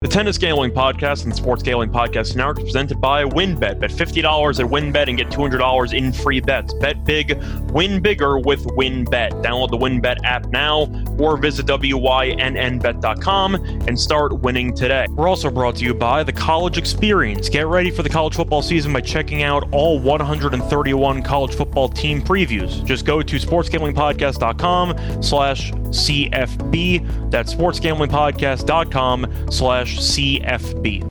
[0.00, 3.80] The Tennis Gambling Podcast and Sports Gambling Podcast is presented by WynnBET.
[3.80, 6.72] Bet $50 at WynnBET and get $200 in free bets.
[6.74, 9.42] Bet big, win bigger with WynnBET.
[9.42, 10.82] Download the WynnBET app now
[11.18, 15.06] or visit WYNNBet.com and start winning today.
[15.10, 17.48] We're also brought to you by the College Experience.
[17.48, 22.22] Get ready for the college football season by checking out all 131 college football team
[22.22, 22.84] previews.
[22.84, 27.30] Just go to sportsgamblingpodcast.com slash CFB.
[27.32, 31.10] That's sportsgamblingpodcast.com slash CFB.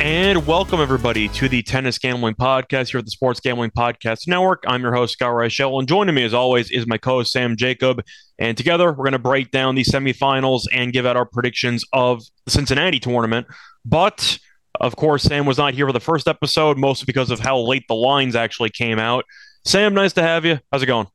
[0.00, 4.62] And welcome everybody to the Tennis Gambling Podcast here at the Sports Gambling Podcast Network.
[4.66, 8.02] I'm your host, Scott Reichel, and joining me as always is my co-host Sam Jacob.
[8.38, 12.22] And together we're going to break down the semifinals and give out our predictions of
[12.44, 13.48] the Cincinnati tournament.
[13.84, 14.38] But
[14.80, 17.84] of course, Sam was not here for the first episode, mostly because of how late
[17.88, 19.24] the lines actually came out.
[19.64, 20.60] Sam, nice to have you.
[20.70, 21.08] How's it going?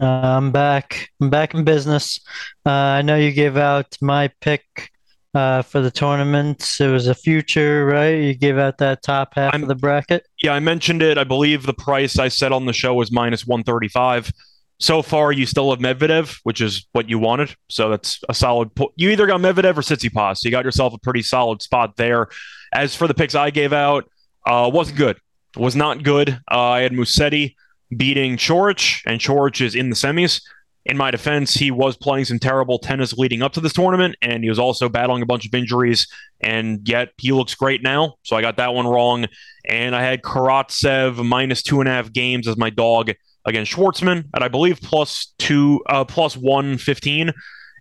[0.00, 1.10] Uh, I'm back.
[1.20, 2.20] I'm back in business.
[2.64, 4.90] Uh, I know you gave out my pick
[5.34, 6.66] uh, for the tournament.
[6.80, 8.16] It was a future, right?
[8.16, 10.26] You gave out that top half I'm, of the bracket.
[10.42, 11.18] Yeah, I mentioned it.
[11.18, 14.32] I believe the price I said on the show was minus 135.
[14.78, 17.54] So far, you still have Medvedev, which is what you wanted.
[17.68, 18.74] So that's a solid.
[18.74, 20.38] Po- you either got Medvedev or Tsitsipas.
[20.38, 22.28] So you got yourself a pretty solid spot there.
[22.72, 24.10] As for the picks I gave out,
[24.46, 25.18] uh, wasn't good.
[25.56, 26.40] Was not good.
[26.50, 27.56] Uh, I had Musetti
[27.96, 30.42] beating Coric, and Coric is in the semis.
[30.86, 34.42] In my defense, he was playing some terrible tennis leading up to this tournament, and
[34.42, 36.08] he was also battling a bunch of injuries,
[36.40, 38.14] and yet he looks great now.
[38.22, 39.26] So I got that one wrong.
[39.68, 43.12] And I had Karatsev minus two and a half games as my dog
[43.44, 47.32] against Schwartzman at I believe plus two, uh, plus one fifteen.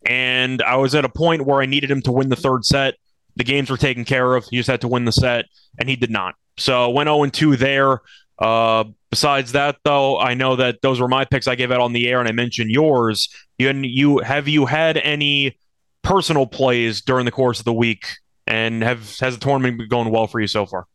[0.05, 2.95] And I was at a point where I needed him to win the third set.
[3.38, 4.45] The games were taken care of.
[4.49, 5.45] He just had to win the set,
[5.79, 6.35] and he did not.
[6.57, 8.01] So went 0 2 there.
[8.39, 11.93] Uh, besides that, though, I know that those were my picks I gave out on
[11.93, 13.29] the air, and I mentioned yours.
[13.57, 15.57] You, you have you had any
[16.03, 18.05] personal plays during the course of the week,
[18.47, 20.87] and have has the tournament been going well for you so far?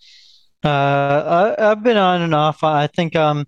[0.64, 2.64] Uh, I, have been on and off.
[2.64, 3.46] I think um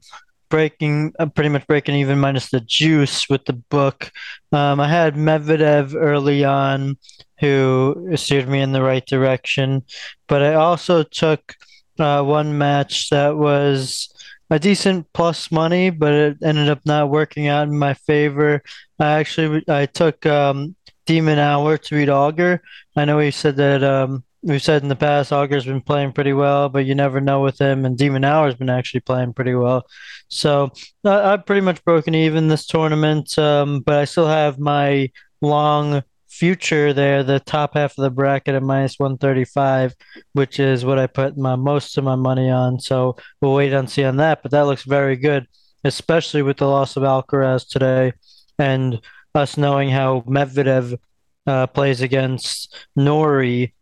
[0.48, 4.10] breaking uh, pretty much breaking even minus the juice with the book.
[4.52, 6.98] Um, I had Medvedev early on,
[7.40, 9.82] who steered me in the right direction,
[10.28, 11.54] but I also took
[12.00, 14.08] uh, one match that was
[14.50, 18.62] a decent plus money, but it ended up not working out in my favor.
[18.98, 22.62] I actually I took um, de Minaur to beat Auger.
[22.96, 26.32] I know he said that um, we've said in the past Auger's been playing pretty
[26.32, 27.84] well, but you never know with him.
[27.84, 29.84] And de Minaur's been actually playing pretty well.
[30.28, 30.70] So
[31.04, 36.02] uh, I've pretty much broken even this tournament, um, but I still have my long
[36.36, 39.94] future there, the top half of the bracket at minus 135,
[40.32, 42.78] which is what I put my most of my money on.
[42.80, 44.42] So we'll wait and see on that.
[44.42, 45.46] But that looks very good,
[45.84, 48.12] especially with the loss of Alcaraz today
[48.58, 49.00] and
[49.34, 50.98] us knowing how Medvedev
[51.46, 53.74] uh, plays against Norrie.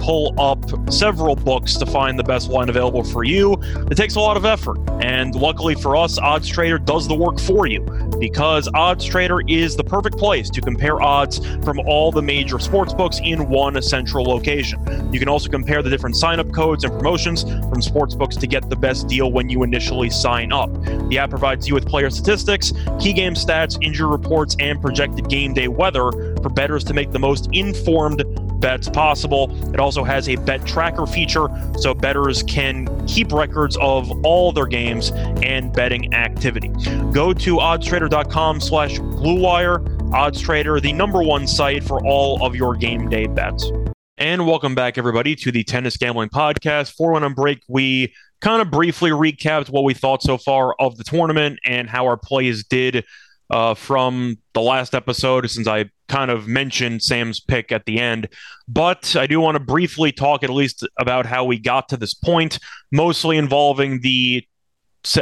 [0.09, 3.53] pull up several books to find the best line available for you,
[3.91, 4.79] it takes a lot of effort.
[5.01, 7.81] And luckily for us, Odds Trader does the work for you
[8.19, 12.91] because Odds Trader is the perfect place to compare odds from all the major sports
[12.91, 14.79] books in one central location.
[15.13, 18.47] You can also compare the different sign up codes and promotions from sports books to
[18.47, 20.73] get the best deal when you initially sign up.
[21.09, 25.53] The app provides you with player statistics, key game stats, injury reports, and projected game
[25.53, 28.23] day weather for bettors to make the most informed
[28.59, 29.49] bets possible.
[29.73, 31.47] It also has a bet tracker feature
[31.79, 35.11] so bettors can keep records of all their games
[35.43, 36.69] and betting activity.
[37.11, 39.85] Go to oddstrader.com slash bluewire.
[40.09, 43.71] OddsTrader, the number one site for all of your game day bets.
[44.17, 46.93] And welcome back, everybody, to the Tennis Gambling Podcast.
[46.95, 50.97] For when on break, we kind of briefly recapped what we thought so far of
[50.97, 53.05] the tournament and how our plays did
[53.49, 58.27] uh, from the last episode, since I kind of mentioned Sam's pick at the end.
[58.67, 62.13] But I do want to briefly talk at least about how we got to this
[62.13, 62.59] point,
[62.91, 64.45] mostly involving the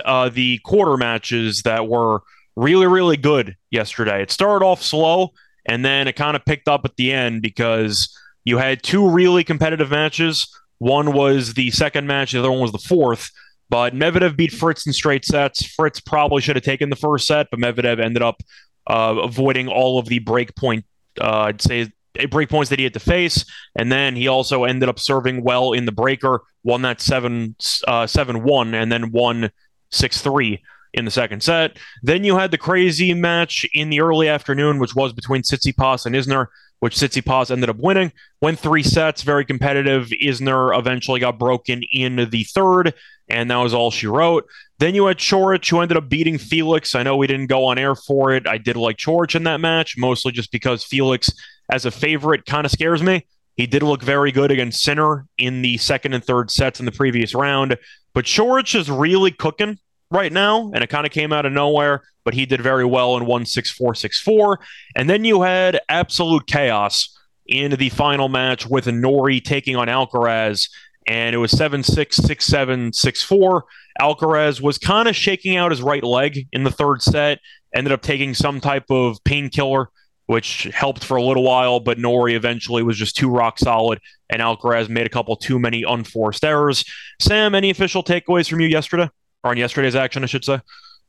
[0.06, 2.22] uh, the quarter matches that were
[2.56, 4.24] really, really good yesterday.
[4.24, 5.34] It started off slow,
[5.68, 9.44] and then it kind of picked up at the end because you had two really
[9.44, 10.48] competitive matches.
[10.80, 13.30] One was the second match, the other one was the fourth.
[13.70, 15.66] But Medvedev beat Fritz in straight sets.
[15.66, 18.42] Fritz probably should have taken the first set, but Medvedev ended up
[18.88, 20.86] uh, avoiding all of the break point,
[21.22, 21.92] uh, I'd say,
[22.30, 23.46] break points that he had to face.
[23.76, 27.56] And then he also ended up serving well in the breaker, won that 7
[27.88, 29.52] uh, 7 1, and then won
[29.92, 30.64] 6 3
[30.94, 31.78] in the second set.
[32.02, 36.16] Then you had the crazy match in the early afternoon, which was between Tsitsipas and
[36.16, 36.48] Isner,
[36.80, 38.12] which Tsitsipas ended up winning.
[38.42, 40.08] Went three sets, very competitive.
[40.24, 42.94] Isner eventually got broken in the third,
[43.30, 44.48] and that was all she wrote.
[44.80, 46.96] Then you had Coric, who ended up beating Felix.
[46.96, 48.48] I know we didn't go on air for it.
[48.48, 51.32] I did like Coric in that match, mostly just because Felix,
[51.72, 53.26] as a favorite, kind of scares me.
[53.56, 56.92] He did look very good against Sinner in the second and third sets in the
[56.92, 57.78] previous round,
[58.14, 59.80] but Coric is really cooking
[60.12, 63.18] right now, and it kind of came out of nowhere, but he did very well
[63.18, 64.60] in won 6 4 6 4.
[64.96, 70.70] And then you had absolute chaos in the final match with Norrie taking on Alcaraz,
[71.08, 73.66] and it was 7 6 6 7 6 4.
[74.02, 77.40] Alcaraz was kind of shaking out his right leg in the third set,
[77.74, 79.90] ended up taking some type of painkiller.
[80.30, 84.42] Which helped for a little while, but Norrie eventually was just too rock solid, and
[84.42, 86.84] Alcaraz made a couple too many unforced errors.
[87.22, 89.10] Sam, any official takeaways from you yesterday?
[89.44, 90.60] or on yesterday's action, I should say.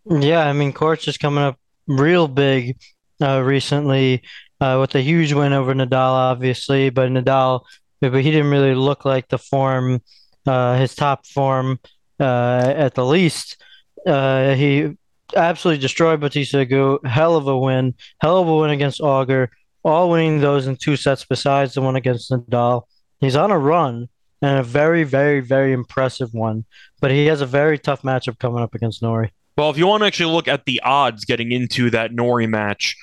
[0.08, 2.76] Yeah, I mean, Court's is coming up real big
[3.20, 4.22] uh, recently
[4.60, 7.62] uh, with a huge win over Nadal, obviously, but Nadal,
[8.00, 10.00] but he didn't really look like the form,
[10.46, 11.78] uh, his top form
[12.20, 13.62] uh, at the least.
[14.06, 14.96] Uh, he
[15.36, 17.06] absolutely destroyed Bautista Agut.
[17.06, 19.50] Hell of a win, hell of a win against Auger.
[19.84, 22.82] All winning those in two sets besides the one against Nadal.
[23.20, 24.08] He's on a run
[24.42, 26.64] and a very, very, very impressive one.
[27.00, 29.32] But he has a very tough matchup coming up against Norrie.
[29.56, 32.96] Well, if you want to actually look at the odds getting into that Norrie match,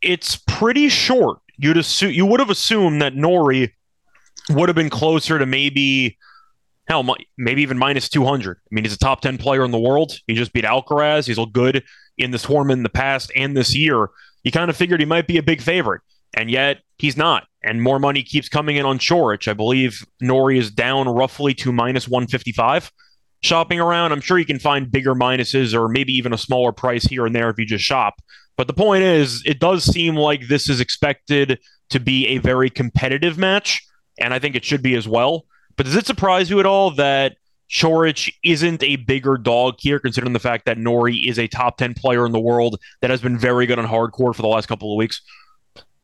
[0.00, 1.38] it's pretty short.
[1.56, 3.74] You'd assume you would have assumed that Norrie
[4.50, 6.18] would have been closer to maybe
[6.86, 7.04] hell,
[7.38, 8.58] maybe even minus 200.
[8.58, 10.18] I mean, he's a top 10 player in the world.
[10.26, 11.26] He just beat Alcaraz.
[11.26, 11.82] He's looked good
[12.18, 14.08] in this tournament in the past and this year.
[14.42, 16.02] You kind of figured he might be a big favorite,
[16.36, 19.48] and yet he's not and more money keeps coming in on Coric.
[19.48, 22.92] I believe Norrie is down roughly to minus 155.
[23.42, 27.04] Shopping around, I'm sure you can find bigger minuses or maybe even a smaller price
[27.04, 28.20] here and there if you just shop.
[28.56, 31.58] But the point is, it does seem like this is expected
[31.90, 33.84] to be a very competitive match,
[34.18, 35.44] and I think it should be as well.
[35.76, 37.36] But does it surprise you at all that
[37.70, 41.94] Coric isn't a bigger dog here, considering the fact that Norrie is a top 10
[41.94, 44.66] player in the world that has been very good on hard court for the last
[44.66, 45.20] couple of weeks?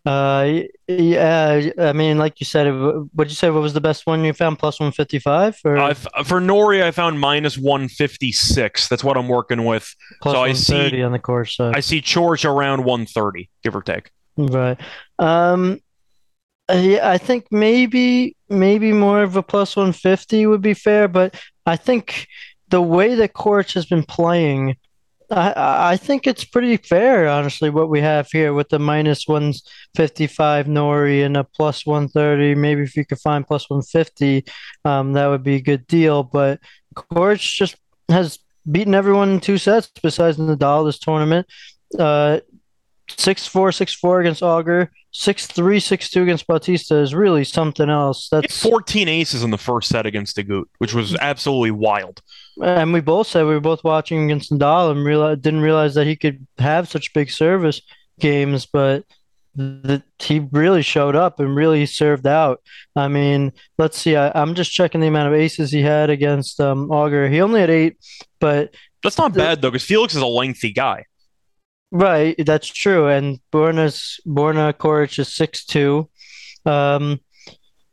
[0.06, 1.70] Uh, yeah.
[1.78, 2.66] I mean, like you said,
[3.12, 3.50] what you say?
[3.50, 4.58] What was the best one you found?
[4.58, 5.58] Plus one fifty five.
[5.64, 5.92] Uh,
[6.24, 8.88] for Norrie, I found minus one fifty six.
[8.88, 9.94] That's what I'm working with.
[10.22, 11.76] Plus so I see on the course side.
[11.76, 14.10] I see Coric around one thirty, give or take.
[14.38, 14.80] Right.
[15.18, 15.80] Um.
[16.70, 21.34] I think maybe maybe more of a plus one fifty would be fair, but
[21.66, 22.26] I think
[22.68, 24.76] the way that Coric has been playing
[25.30, 29.52] I I think it's pretty fair, honestly, what we have here with the minus one
[29.94, 32.54] fifty five Norrie and a plus one thirty.
[32.54, 34.44] Maybe if you could find plus one fifty,
[34.84, 36.22] um, that would be a good deal.
[36.22, 36.60] But
[36.94, 37.76] Coric just
[38.08, 38.38] has
[38.70, 41.46] beaten everyone in two sets besides Nadal this tournament.
[41.98, 42.40] Uh,
[43.16, 47.88] six four six four against Auger, six three six two against Bautista is really something
[47.88, 48.28] else.
[48.30, 52.22] That's fourteen aces in the first set against Agut, which was absolutely wild.
[52.62, 56.06] And we both said we were both watching against Nadal and realize, didn't realize that
[56.06, 57.80] he could have such big service
[58.18, 59.04] games, but
[59.54, 62.62] the, he really showed up and really served out.
[62.94, 64.16] I mean, let's see.
[64.16, 67.28] I, am just checking the amount of aces he had against um, Auger.
[67.28, 67.96] He only had eight,
[68.38, 71.04] but that's not bad though, because Felix is a lengthy guy.
[71.92, 73.08] Right, that's true.
[73.08, 76.08] And Borna's Borna Coric is six two.
[76.64, 77.20] Um,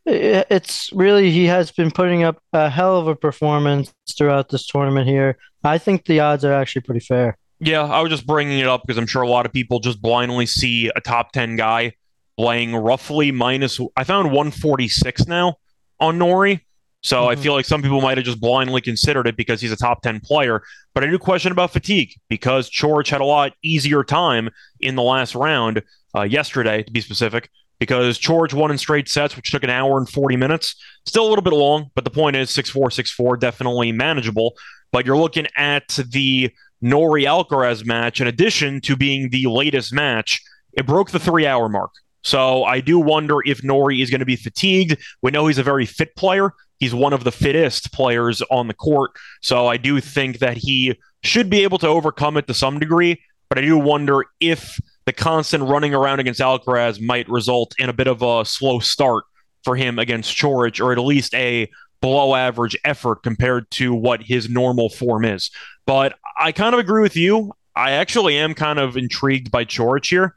[0.06, 5.08] it's really he has been putting up a hell of a performance throughout this tournament
[5.08, 5.38] here.
[5.64, 7.38] I think the odds are actually pretty fair.
[7.60, 10.02] Yeah, I was just bringing it up because I'm sure a lot of people just
[10.02, 11.94] blindly see a top 10 guy
[12.38, 13.80] playing roughly minus.
[13.98, 15.56] I found 146 now
[16.00, 16.67] on Norrie.
[17.02, 17.30] So mm-hmm.
[17.30, 20.02] I feel like some people might have just blindly considered it because he's a top
[20.02, 20.62] 10 player.
[20.94, 24.50] But I do question about fatigue because Coric had a lot easier time
[24.80, 25.84] in the last round
[26.16, 27.50] uh, yesterday, to be specific,
[27.80, 30.76] because Coric won in straight sets, which took an hour and 40 minutes.
[31.06, 34.54] Still a little bit long, but the point is 6 4, 6 4, definitely manageable.
[34.92, 36.52] But you're looking at the
[36.82, 40.42] Norrie Alcaraz match, in addition to being the latest match,
[40.74, 41.92] it broke the three hour mark.
[42.28, 44.98] So I do wonder if Norrie is going to be fatigued.
[45.22, 46.52] We know he's a very fit player.
[46.78, 49.12] He's one of the fittest players on the court.
[49.42, 53.22] So I do think that he should be able to overcome it to some degree.
[53.48, 57.94] But I do wonder if the constant running around against Alcaraz might result in a
[57.94, 59.24] bit of a slow start
[59.64, 64.50] for him against Coric, or at least a below average effort compared to what his
[64.50, 65.50] normal form is.
[65.86, 67.54] But I kind of agree with you.
[67.74, 70.36] I actually am kind of intrigued by Coric here.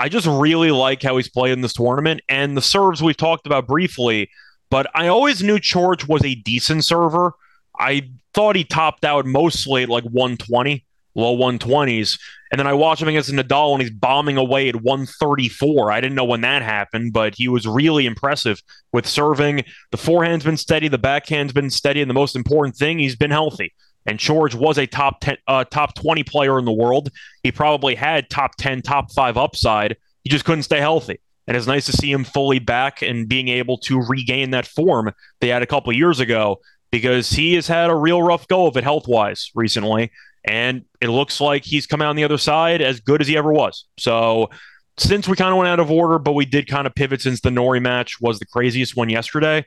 [0.00, 2.22] I just really like how he's played in this tournament.
[2.28, 4.30] And the serves we've talked about briefly,
[4.70, 7.34] but I always knew Coric was a decent server.
[7.78, 12.18] I thought he topped out mostly at like 120, low 120s.
[12.50, 15.92] And then I watched him against Nadal and he's bombing away at 134.
[15.92, 19.64] I didn't know when that happened, but he was really impressive with serving.
[19.90, 23.30] The forehand's been steady, the backhand's been steady, and the most important thing, he's been
[23.30, 23.74] healthy.
[24.06, 27.10] And Coric was a top 10, uh, top 20 player in the world.
[27.42, 29.96] He probably had top 10, top five upside.
[30.24, 31.20] He just couldn't stay healthy.
[31.46, 35.12] And it's nice to see him fully back and being able to regain that form
[35.40, 36.60] they had a couple years ago
[36.92, 40.10] because he has had a real rough go of it health wise recently.
[40.44, 43.36] And it looks like he's come out on the other side as good as he
[43.36, 43.86] ever was.
[43.98, 44.50] So
[44.96, 47.40] since we kind of went out of order, but we did kind of pivot since
[47.40, 49.64] the Norrie match was the craziest one yesterday,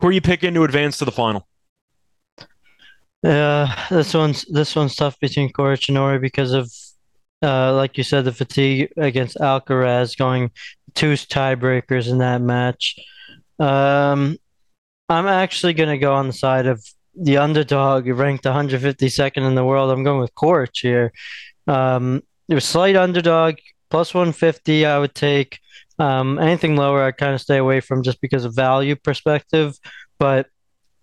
[0.00, 1.46] who are you picking to advance to the final?
[3.24, 6.70] Yeah, this one's this one's tough between Coric and Norrie because of,
[7.42, 10.50] uh, like you said, the fatigue against Alcaraz, going
[10.94, 12.96] two tiebreakers in that match.
[13.58, 14.36] Um,
[15.08, 19.90] I'm actually gonna go on the side of the underdog ranked 152nd in the world.
[19.90, 21.10] I'm going with Coric here.
[21.66, 23.54] Um, it was slight underdog
[23.88, 24.84] plus 150.
[24.84, 25.60] I would take
[25.98, 27.02] um, anything lower.
[27.02, 29.78] I kind of stay away from just because of value perspective.
[30.18, 30.48] But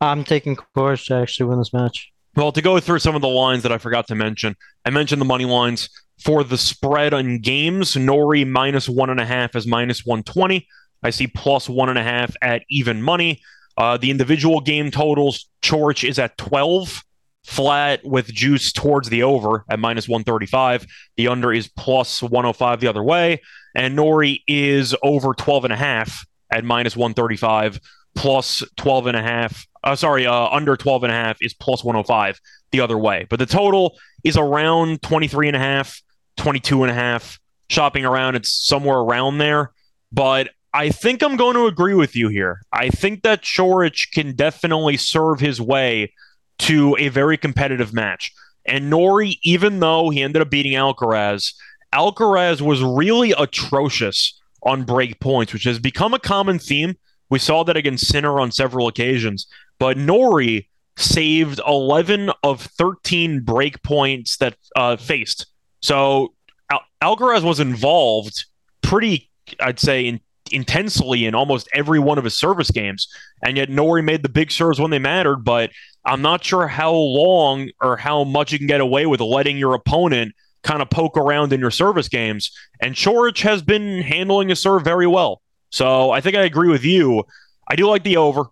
[0.02, 2.11] I'm taking Coric to actually win this match.
[2.36, 5.20] Well, to go through some of the lines that I forgot to mention, I mentioned
[5.20, 5.90] the money lines
[6.24, 7.96] for the spread on games.
[7.96, 10.66] Norrie minus one and a half is minus 120.
[11.04, 13.42] I see plus one and a half at even money.
[13.78, 17.04] Uh, the individual game totals, Coric is at 12,
[17.44, 20.86] flat with juice towards the over at minus 135.
[21.18, 23.42] The under is plus 105 the other way.
[23.76, 27.80] And Norrie is over 12 and a half at minus 135,
[28.16, 29.66] plus 12 and a half.
[29.84, 32.40] Uh, sorry, uh, under 12 and a half is plus 105
[32.72, 33.26] the other way.
[33.30, 36.02] But the total is around 23 and a half,
[36.38, 37.40] 22 and a half.
[37.70, 39.72] Shopping around, it's somewhere around there.
[40.12, 42.62] But I think I'm going to agree with you here.
[42.72, 46.14] I think that Coric can definitely serve his way
[46.60, 48.32] to a very competitive match.
[48.66, 51.54] And Norrie, even though he ended up beating Alcaraz,
[51.94, 56.96] Alcaraz was really atrocious on break points, which has become a common theme.
[57.30, 59.48] We saw that against Sinner on several occasions.
[59.82, 65.48] But Norrie saved 11 of 13 break points that uh, faced.
[65.82, 66.36] So
[66.72, 68.46] Al- was involved
[68.84, 70.22] pretty, I'd say, in
[70.52, 73.08] intensely in almost every one of his service games.
[73.44, 75.72] And yet Norrie made the big serves when they mattered, but
[76.06, 79.74] I'm not sure how long or how much you can get away with letting your
[79.74, 82.52] opponent kind of poke around in your service games.
[82.82, 85.42] And Coric has been handling his serve very well.
[85.72, 87.24] So I think I agree with you.
[87.68, 88.46] I do like the over.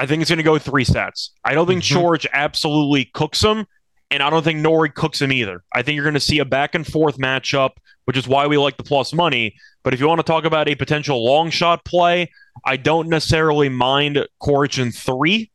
[0.00, 1.32] I think it's going to go three sets.
[1.44, 3.66] I don't think mm absolutely cooks him,
[4.10, 5.62] and I don't think Norrie cooks him either.
[5.74, 7.72] I think you're going to see a back and forth matchup,
[8.06, 9.54] which is why we like the plus money.
[9.82, 12.30] But if you want to talk about a potential long shot play,
[12.64, 15.50] I don't necessarily mind Coric in three.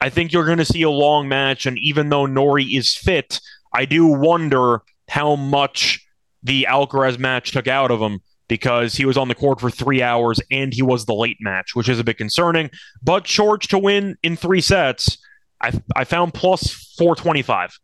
[0.00, 1.64] I think you're going to see a long match.
[1.64, 3.40] And even though Norrie is fit,
[3.72, 6.04] I do wonder how much
[6.42, 10.02] the Alcaraz match took out of him because he was on the court for three
[10.02, 12.70] hours and he was the late match, which is a bit concerning.
[13.02, 15.18] But Coric to win in three sets,
[15.60, 17.78] I, I found plus 425.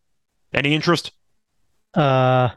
[0.54, 1.12] Any interest?
[1.94, 2.50] Uh,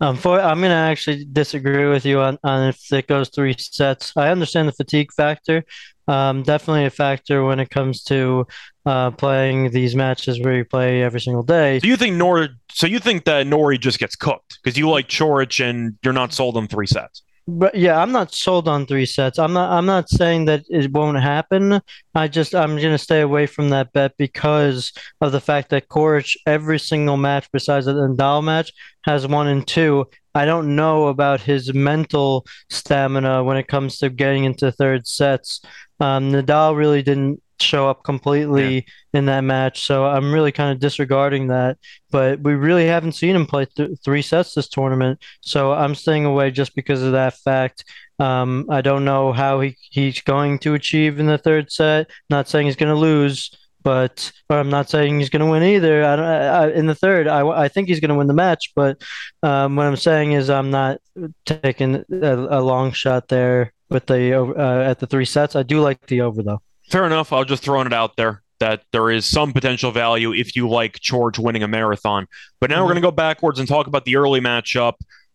[0.00, 3.54] um, for, I'm going to actually disagree with you on, on if it goes three
[3.58, 4.12] sets.
[4.16, 5.64] I understand the fatigue factor.
[6.08, 8.46] Um, definitely a factor when it comes to
[8.84, 11.80] uh, playing these matches where you play every single day.
[11.80, 12.48] So you think Nor?
[12.70, 16.32] So you think that Norrie just gets cooked because you like Coric and you're not
[16.32, 17.22] sold on three sets?
[17.48, 19.38] But yeah, I'm not sold on three sets.
[19.38, 19.70] I'm not.
[19.70, 21.80] I'm not saying that it won't happen.
[22.12, 26.36] I just I'm gonna stay away from that bet because of the fact that Coric
[26.44, 28.72] every single match besides the Nadal match
[29.04, 30.06] has one and two.
[30.34, 35.60] I don't know about his mental stamina when it comes to getting into third sets.
[36.00, 39.18] Um, Nadal really didn't show up completely yeah.
[39.18, 41.78] in that match, so I'm really kind of disregarding that.
[42.10, 46.24] But we really haven't seen him play th- three sets this tournament, so I'm staying
[46.24, 47.84] away just because of that fact.
[48.18, 52.10] Um, I don't know how he, he's going to achieve in the third set.
[52.30, 53.50] Not saying he's going to lose
[53.86, 56.04] but I'm not saying he's going to win either.
[56.04, 59.00] I, I, in the third, I, I think he's going to win the match, but
[59.44, 61.00] um, what I'm saying is I'm not
[61.44, 65.54] taking a, a long shot there with the uh, at the three sets.
[65.54, 66.62] I do like the over though.
[66.90, 67.32] Fair enough.
[67.32, 70.98] I'll just throwing it out there that there is some potential value if you like
[71.00, 72.26] Coric winning a marathon.
[72.60, 72.82] But now mm-hmm.
[72.84, 74.94] we're going to go backwards and talk about the early matchup.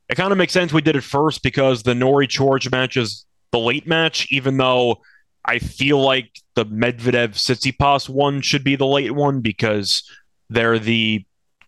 [0.10, 3.26] It kind of makes sense we did it first because the Norrie Coric match is
[3.52, 5.02] the late match, even though
[5.46, 10.04] I feel like the Medvedev Tsitsipas one should be the late one because
[10.50, 11.26] they're the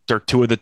[0.07, 0.59] they're two of the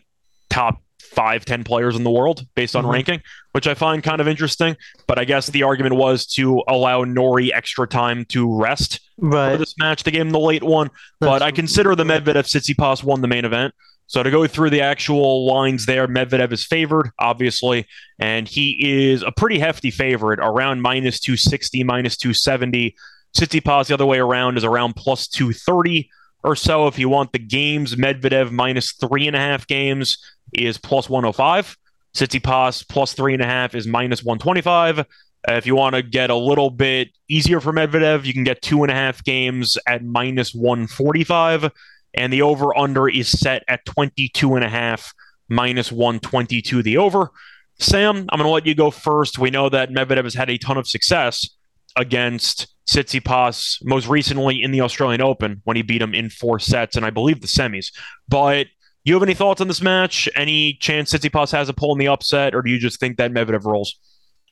[0.48, 0.81] top
[1.12, 2.92] five, ten players in the world based on mm-hmm.
[2.92, 4.76] ranking, which I find kind of interesting.
[5.06, 9.52] But I guess the argument was to allow Norrie extra time to rest right.
[9.52, 10.04] for this match.
[10.04, 10.88] They gave him the late one,
[11.20, 13.74] That's but I consider the Medvedev Tsitsipas won the main event.
[14.06, 17.86] So to go through the actual lines there, Medvedev is favored, obviously,
[18.18, 22.94] and he is a pretty hefty favorite, around minus 260, minus 270.
[23.34, 26.10] Tsitsipas the other way around is around plus 230
[26.42, 26.86] or so.
[26.88, 30.18] If you want the games, Medvedev minus three and a half games
[30.52, 31.76] is plus 105.
[32.14, 34.98] Tsitsipas plus three and a half is minus 125.
[34.98, 35.04] Uh,
[35.48, 38.82] if you want to get a little bit easier for Medvedev, you can get two
[38.82, 41.70] and a half games at minus 145
[42.14, 45.14] and the over under is set at 22 and a half
[45.48, 47.30] minus 122 the over.
[47.78, 49.38] Sam, I'm going to let you go first.
[49.38, 51.48] We know that Medvedev has had a ton of success
[51.96, 56.96] against Tsitsipas most recently in the Australian Open when he beat him in four sets
[56.96, 57.92] and I believe the semis.
[58.28, 58.66] But
[59.04, 60.28] you have any thoughts on this match?
[60.36, 63.32] Any chance Tsitsipas has a pull in the upset, or do you just think that
[63.32, 63.98] Medvedev rolls?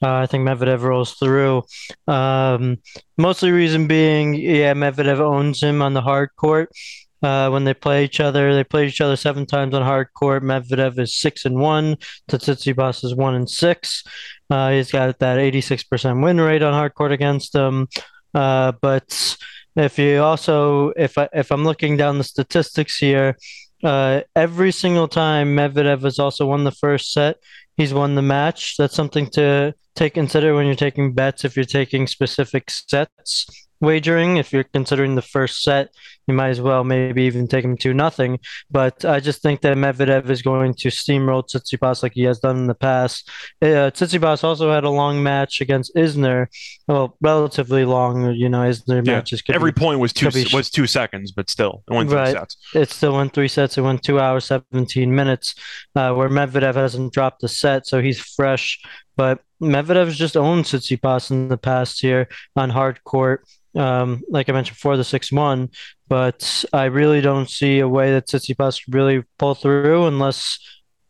[0.02, 1.62] Uh, I think Medvedev rolls through.
[2.08, 2.78] Um,
[3.18, 6.70] mostly reason being, yeah, Medvedev owns him on the hard court
[7.22, 8.54] uh, when they play each other.
[8.54, 10.42] They play each other seven times on hard court.
[10.42, 11.96] Medvedev is six and one.
[12.30, 14.02] Tsitsipas is one and six.
[14.48, 17.86] Uh, he's got that 86% win rate on hard court against them.
[18.34, 19.36] Uh, but
[19.76, 23.36] if you also, if I if I'm looking down the statistics here,
[23.82, 27.36] uh, every single time Medvedev has also won the first set,
[27.76, 28.76] he's won the match.
[28.76, 31.44] That's something to take consider when you're taking bets.
[31.44, 34.36] If you're taking specific sets, wagering.
[34.36, 35.88] If you're considering the first set,
[36.26, 38.38] you might as well maybe even take him to nothing.
[38.70, 42.56] But I just think that Medvedev is going to steamroll Tsitsipas like he has done
[42.58, 43.28] in the past.
[43.60, 46.46] Uh, Tsitsipas also had a long match against Isner.
[46.86, 48.32] Well, relatively long.
[48.34, 49.12] You know, Isner yeah.
[49.14, 49.42] matches.
[49.48, 52.32] Every be, point was two be, was two seconds, but still, it went three right.
[52.32, 52.56] sets.
[52.74, 53.76] It still went three sets.
[53.78, 55.54] It went two hours seventeen minutes.
[55.96, 58.80] Uh, where Medvedev hasn't dropped a set, so he's fresh.
[59.16, 64.52] But Medvedev's just owned Tsitsipas in the past here on hard court um, like I
[64.52, 65.68] mentioned before, the 6 1.
[66.08, 70.58] But I really don't see a way that Tsitsipas could really pull through unless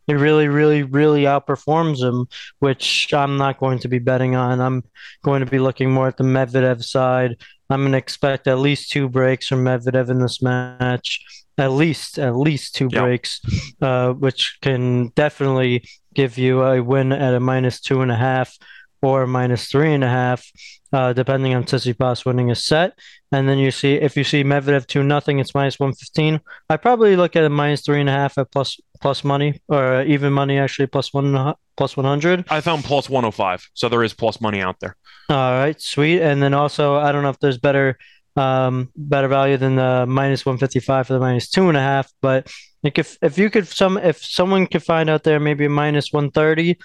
[0.07, 2.27] he really, really, really outperforms him,
[2.59, 4.61] which I'm not going to be betting on.
[4.61, 4.83] I'm
[5.23, 7.37] going to be looking more at the Medvedev side.
[7.71, 11.21] I'm going to expect at least two breaks from Medvedev in this match.
[11.57, 13.03] At least, at least two yep.
[13.03, 13.41] breaks,
[13.83, 18.57] uh, which can definitely give you a win at a minus two and a half
[19.03, 20.45] or minus three and a half
[20.93, 22.99] uh, depending on Tsitsipas winning a set.
[23.33, 26.41] And then you see if you see Medvedev two nothing, it's minus one fifteen.
[26.69, 30.03] I probably look at a minus three and a half at plus plus money or
[30.03, 32.45] even money actually plus one plus one hundred.
[32.51, 34.97] I found plus one hundred five, so there is plus money out there.
[35.29, 36.21] All right, sweet.
[36.21, 37.97] And then also I don't know if there's better
[38.37, 42.49] um better value than the minus 155 for the minus two and a half but
[42.85, 46.79] like if if you could some if someone could find out there maybe minus 130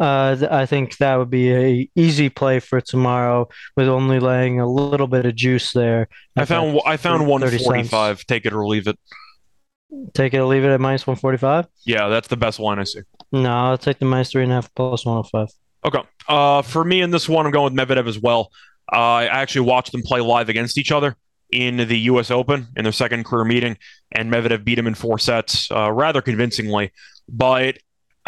[0.00, 4.66] uh, I think that would be a easy play for tomorrow with only laying a
[4.66, 6.08] little bit of juice there.
[6.36, 8.24] I found I found one forty five.
[8.26, 8.98] Take it or leave it.
[10.14, 11.66] Take it or leave it at minus one forty five.
[11.84, 13.00] Yeah, that's the best line I see.
[13.30, 15.48] No, I'll take the minus three and a half plus one hundred five.
[15.84, 16.08] Okay.
[16.28, 18.50] Uh, for me in this one, I'm going with Medvedev as well.
[18.92, 21.16] Uh, I actually watched them play live against each other
[21.50, 22.30] in the U.S.
[22.30, 23.76] Open in their second career meeting,
[24.12, 26.92] and Medvedev beat him in four sets uh, rather convincingly.
[27.28, 27.78] But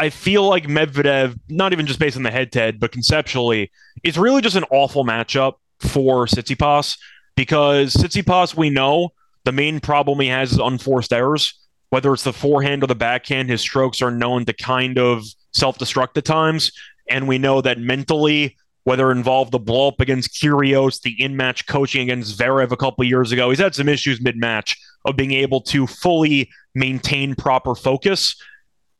[0.02, 3.70] I feel like Medvedev, not even just based on the head to head, but conceptually,
[4.02, 6.98] it's really just an awful matchup for Tsitsipas
[7.36, 9.10] because Tsitsipas, we know
[9.44, 11.54] the main problem he has is unforced errors.
[11.90, 15.78] Whether it's the forehand or the backhand, his strokes are known to kind of self
[15.78, 16.72] destruct at times.
[17.08, 21.36] And we know that mentally, whether it involved the blow up against Kyrgios, the in
[21.36, 25.14] match coaching against Zverev a couple years ago, he's had some issues mid match of
[25.14, 28.34] being able to fully maintain proper focus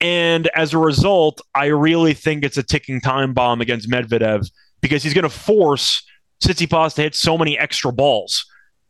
[0.02, 5.04] And as a result, I really think it's a ticking time bomb against Medvedev because
[5.04, 6.02] he's going to force
[6.42, 8.44] Tsitsipas to hit so many extra balls.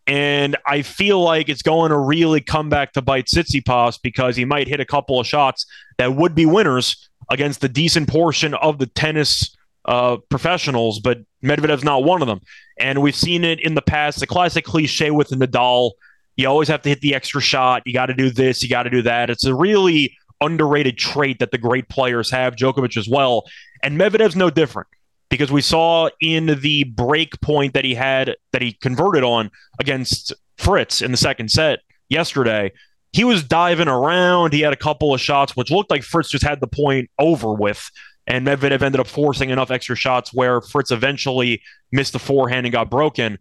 [0.07, 4.46] And I feel like it's going to really come back to bite Tsitsipas because he
[4.46, 5.66] might hit a couple of shots
[5.98, 11.85] that would be winners against the decent portion of the tennis uh, professionals, but Medvedev's
[11.85, 12.40] not one of them.
[12.81, 14.18] And we've seen it in the past.
[14.18, 15.92] The classic cliche with Nadal
[16.37, 17.83] you always have to hit the extra shot.
[17.85, 18.62] You got to do this.
[18.62, 19.31] You got to do that.
[19.31, 23.45] It's a really underrated trait that the great players have, Djokovic as well.
[23.83, 24.89] And Medvedev's no different
[25.31, 29.51] because we saw in the break point that he had that he converted on
[29.81, 32.73] against Fritz in the second set yesterday.
[33.13, 34.53] He was diving around.
[34.53, 37.53] He had a couple of shots, which looked like Fritz just had the point over
[37.53, 37.91] with.
[38.27, 42.73] And Medvedev ended up forcing enough extra shots where Fritz eventually missed the forehand and
[42.73, 43.39] got broken.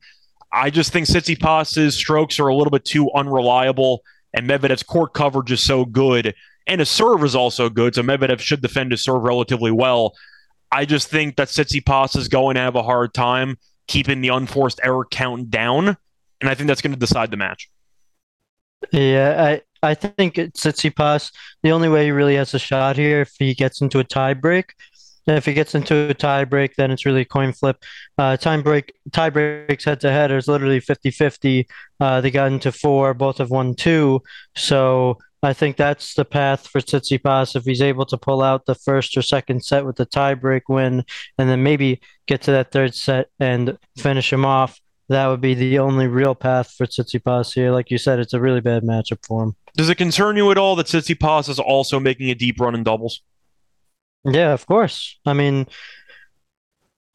[0.52, 4.02] I just think Tsitsipas's strokes are a little bit too unreliable,
[4.34, 6.34] and Medvedev's court coverage is so good,
[6.72, 7.96] and his serve is also good.
[7.96, 10.16] So Medvedev should defend his serve relatively well.
[10.72, 13.58] I just think that Tsitsipas is going to have a hard time
[13.88, 15.98] keeping the unforced error count down,
[16.40, 17.70] and I think that's going to decide the match.
[18.92, 21.32] Yeah, I I think Tsitsipas.
[21.62, 24.34] The only way he really has a shot here if he gets into a tie
[24.34, 24.74] break
[25.28, 27.84] if he gets into a tie break, then it's really a coin flip.
[28.18, 31.68] Uh, time break, tie breaks head to head is literally 50 50.
[32.00, 34.22] Uh, they got into four, both have won two.
[34.56, 37.56] So I think that's the path for Tsitsipas.
[37.56, 41.04] If he's able to pull out the first or second set with the tiebreak win,
[41.38, 45.54] and then maybe get to that third set and finish him off, that would be
[45.54, 47.72] the only real path for Tsitsipas here.
[47.72, 49.56] Like you said, it's a really bad matchup for him.
[49.76, 52.84] Does it concern you at all that Tsitsipas is also making a deep run in
[52.84, 53.22] doubles?
[54.24, 55.20] Yeah, of course.
[55.26, 55.66] I mean,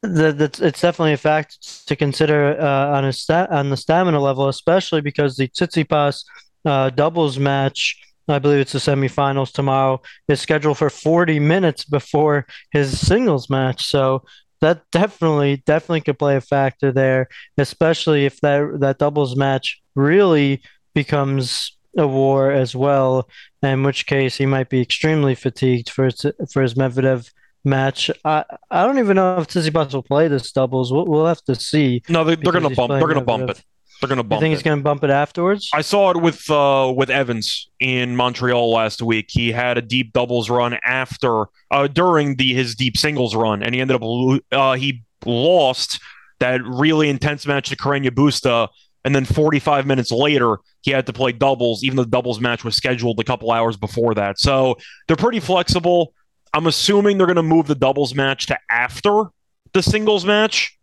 [0.03, 4.47] that it's definitely a fact to consider uh, on a stat on the stamina level,
[4.47, 6.23] especially because the Tsitsipas
[6.65, 12.45] uh, doubles match, I believe it's the semifinals tomorrow, is scheduled for 40 minutes before
[12.71, 13.85] his singles match.
[13.85, 14.23] So
[14.61, 20.61] that definitely definitely could play a factor there, especially if that that doubles match really
[20.93, 23.29] becomes a war as well,
[23.63, 27.31] in which case he might be extremely fatigued for his, for his Medvedev
[27.63, 28.09] match.
[28.25, 30.91] I I don't even know if Tsitsipas will play this doubles.
[30.91, 32.01] We'll, we'll have to see.
[32.09, 32.89] No, they, are going to bump.
[32.89, 33.63] They're going to bump it.
[33.99, 34.39] They're going to bump.
[34.39, 34.57] You think it.
[34.57, 35.69] he's going to bump it afterwards?
[35.73, 39.27] I saw it with uh, with Evans in Montreal last week.
[39.29, 43.73] He had a deep doubles run after uh, during the his deep singles run, and
[43.73, 45.99] he ended up uh, he lost
[46.39, 48.69] that really intense match to Carreño Busta
[49.07, 52.65] and then 45 minutes later, he had to play doubles, even though the doubles match
[52.65, 54.37] was scheduled a couple hours before that.
[54.37, 54.75] So
[55.07, 56.13] they're pretty flexible.
[56.53, 59.25] I'm assuming they're going to move the doubles match to after
[59.71, 60.77] the singles match,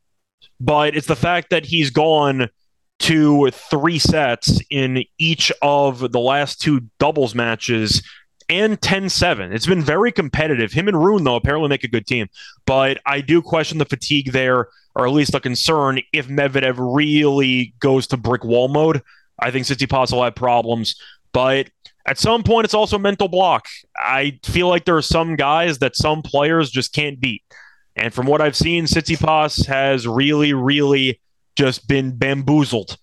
[0.59, 2.49] but it's the fact that he's gone
[3.05, 8.03] to three sets in each of the last two doubles matches
[8.49, 9.53] and 10-7.
[9.53, 10.73] It's been very competitive.
[10.73, 12.29] Him and Rune, though, apparently make a good team.
[12.65, 17.75] But I do question the fatigue there, or at least a concern if Medvedev really
[17.79, 19.03] goes to brick wall mode.
[19.39, 20.99] I think Tsitsipas will have problems.
[21.35, 21.69] But
[22.07, 23.67] at some point, it's also mental block.
[23.99, 27.43] I feel like there are some guys that some players just can't beat.
[27.97, 31.21] And from what I've seen, Tsitsipas has really, really
[31.57, 32.97] just been bamboozled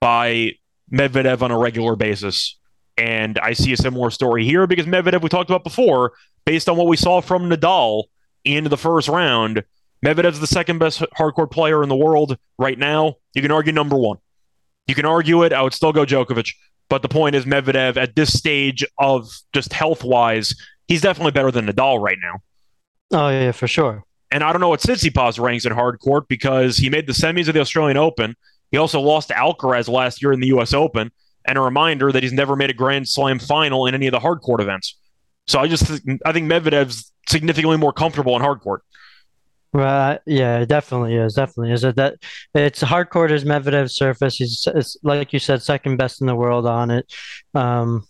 [0.00, 0.52] by
[0.92, 2.58] Medvedev on a regular basis.
[2.96, 6.12] And I see a similar story here because Medvedev, we talked about before,
[6.44, 8.04] based on what we saw from Nadal
[8.44, 9.64] in the first round,
[10.04, 13.16] Medvedev's the second best hard court player in the world right now.
[13.34, 14.18] You can argue number one.
[14.86, 15.52] You can argue it.
[15.52, 16.54] I would still go Djokovic.
[16.88, 20.54] But the point is, Medvedev at this stage of just health wise,
[20.86, 22.40] he's definitely better than Nadal right now.
[23.10, 24.04] Oh, yeah, for sure.
[24.30, 27.54] And I don't know what Tsitsipas ranks in hardcourt because he made the semis of
[27.54, 28.34] the Australian Open.
[28.70, 30.74] He also lost to Alcaraz last year in the U.S.
[30.74, 31.12] Open
[31.46, 34.18] and a reminder that he's never made a Grand Slam final in any of the
[34.18, 34.96] hard court events.
[35.46, 38.82] So I just th- I think Medvedev's significantly more comfortable in hard court.
[39.72, 40.18] Right.
[40.26, 41.34] Yeah, it definitely is.
[41.34, 41.84] Definitely is.
[41.84, 42.16] It that
[42.54, 44.36] it's hard court is Medvedev's surface.
[44.36, 47.12] He's it's, like you said, second best in the world on it.
[47.54, 48.06] Um,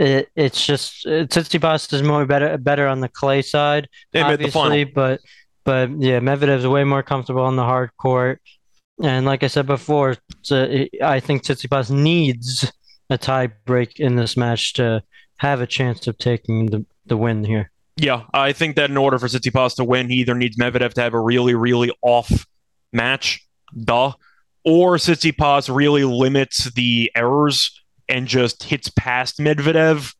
[0.00, 5.20] it it's just Tsitsipas is more better better on the clay side, they obviously, but
[5.64, 8.40] but yeah, Medvedev's way more comfortable on the hard court.
[9.02, 10.16] And like I said before,
[10.50, 12.72] I think Tsitsipas needs
[13.10, 15.02] a tie break in this match to
[15.36, 17.70] have a chance of taking the, the win here.
[17.96, 21.02] Yeah, I think that in order for Tsitsipas to win, he either needs Medvedev to
[21.02, 22.46] have a really, really off
[22.92, 23.46] match,
[23.78, 24.12] duh,
[24.64, 30.14] or Tsitsipas really limits the errors and just hits past Medvedev.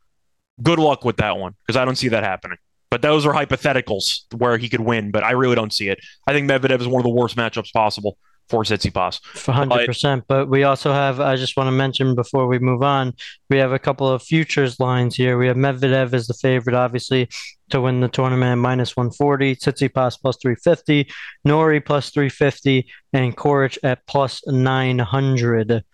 [0.63, 2.59] Good luck with that one because I don't see that happening.
[2.91, 6.01] But those are hypotheticals where he could win, but I really don't see it.
[6.27, 9.21] I think Medvedev is one of the worst matchups possible for Tsitsipas.
[9.47, 10.25] hundred percent.
[10.27, 11.21] But we also have.
[11.21, 13.15] I just want to mention before we move on,
[13.49, 15.39] we have a couple of futures lines here.
[15.39, 17.29] We have Medvedev as the favorite, obviously,
[17.71, 19.55] to win the tournament minus one forty.
[19.55, 21.09] Tsitsipas plus three fifty.
[21.45, 25.85] Norrie plus three fifty, and Coric at plus nine hundred.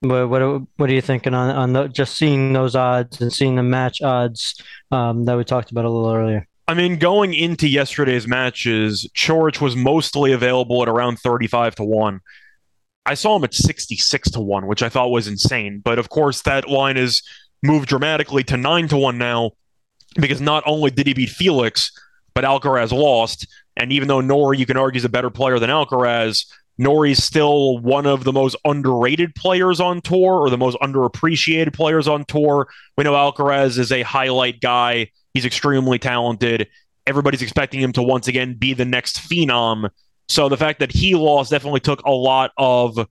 [0.00, 3.56] What, what what are you thinking on on the, just seeing those odds and seeing
[3.56, 6.46] the match odds um, that we talked about a little earlier?
[6.68, 12.20] I mean, going into yesterday's matches, Coric was mostly available at around 35 to 1.
[13.06, 15.80] I saw him at 66 to 1, which I thought was insane.
[15.82, 17.22] But of course, that line has
[17.62, 19.52] moved dramatically to 9 to 1 now
[20.16, 21.92] because not only did he beat Felix,
[22.34, 23.46] but Alcaraz lost.
[23.76, 26.46] And even though Norrie, you can argue, is a better player than Alcaraz,
[26.78, 32.06] Norrie's still one of the most underrated players on tour or the most underappreciated players
[32.06, 32.68] on tour.
[32.98, 36.66] We know Alcaraz is a highlight guy He's extremely talented.
[37.06, 39.90] Everybody's expecting him to once again be the next phenom.
[40.30, 43.06] So the fact that he lost definitely took a lot of,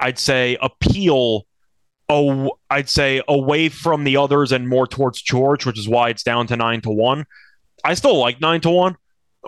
[0.00, 1.46] I'd say, appeal.
[2.08, 6.22] Oh, I'd say away from the others and more towards Coric, which is why it's
[6.22, 7.26] down to nine to one.
[7.84, 8.96] I still like nine to one.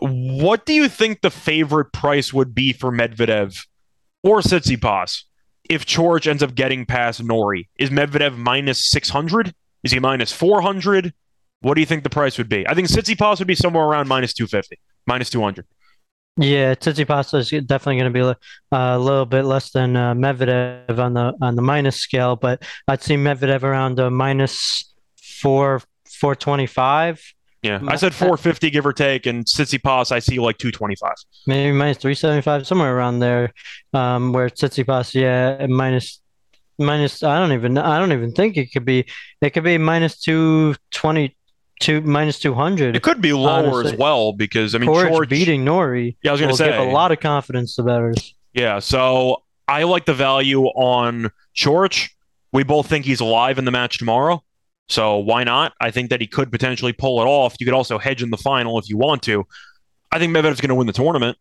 [0.00, 3.66] What do you think the favorite price would be for Medvedev
[4.22, 5.22] or Tsitsipas
[5.68, 7.68] if Coric ends up getting past Norrie?
[7.78, 9.54] Is Medvedev minus six hundred?
[9.82, 11.12] Is he minus four hundred?
[11.60, 12.68] What do you think the price would be?
[12.68, 15.66] I think Tsitsipas would be somewhere around minus 250, minus 200.
[16.36, 20.14] Yeah, Tsitsipas is definitely going to be a, uh, a little bit less than uh,
[20.14, 25.82] Medvedev on the on the minus scale, but I'd see Medvedev around a minus four
[26.08, 27.20] four twenty five.
[27.62, 31.12] Yeah, I said 450 give or take, and Tsitsipas I see like 225.
[31.46, 33.52] Maybe minus 375, somewhere around there.
[33.92, 36.20] Um, where Tsitsipas, yeah, minus
[36.78, 37.22] minus.
[37.22, 39.06] I don't even I don't even think it could be.
[39.40, 41.34] It could be minus 220
[41.80, 42.96] two minus two hundred.
[42.96, 43.92] It could be lower honestly.
[43.92, 46.16] as well because I mean Coric, Coric beating Norrie.
[46.22, 48.34] Yeah, I was going to say give a lot of confidence to bettors.
[48.52, 52.10] Yeah, so I like the value on Coric.
[52.52, 54.42] We both think he's alive in the match tomorrow.
[54.88, 55.74] So why not?
[55.80, 57.56] I think that he could potentially pull it off.
[57.60, 59.46] You could also hedge in the final if you want to.
[60.10, 61.36] I think Medvedev's going to win the tournament.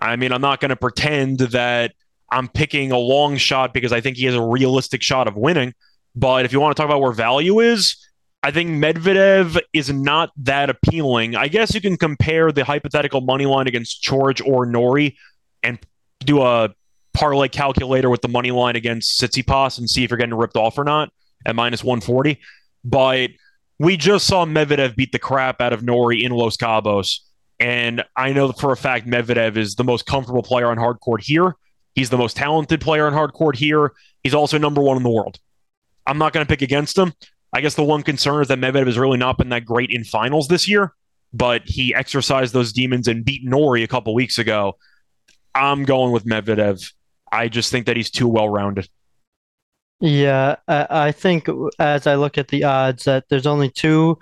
[0.00, 1.92] I mean, I'm not going to pretend that
[2.30, 5.74] I'm picking a long shot because I think he has a realistic shot of winning.
[6.14, 7.96] But if you want to talk about where value is,
[8.42, 11.34] I think Medvedev is not that appealing.
[11.34, 15.16] I guess you can compare the hypothetical money line against Coric or Norrie
[15.62, 15.78] and
[16.20, 16.72] do a
[17.12, 20.78] parlay calculator with the money line against Tsitsipas and see if you're getting ripped off
[20.78, 21.10] or not
[21.44, 22.38] at minus 140.
[22.86, 23.30] But
[23.80, 27.18] we just saw Medvedev beat the crap out of Norrie in Los Cabos.
[27.58, 31.22] And I know for a fact Medvedev is the most comfortable player on hard court
[31.22, 31.56] here.
[31.94, 33.92] He's the most talented player on hard court here.
[34.22, 35.38] He's also number one in the world.
[36.06, 37.12] I'm not going to pick against him.
[37.52, 40.04] I guess the one concern is that Medvedev has really not been that great in
[40.04, 40.92] finals this year,
[41.32, 44.76] but he exercised those demons and beat Norrie a couple weeks ago.
[45.54, 46.92] I'm going with Medvedev.
[47.32, 48.88] I just think that he's too well rounded.
[50.00, 54.18] Yeah, I, think as I look at the odds that there's only two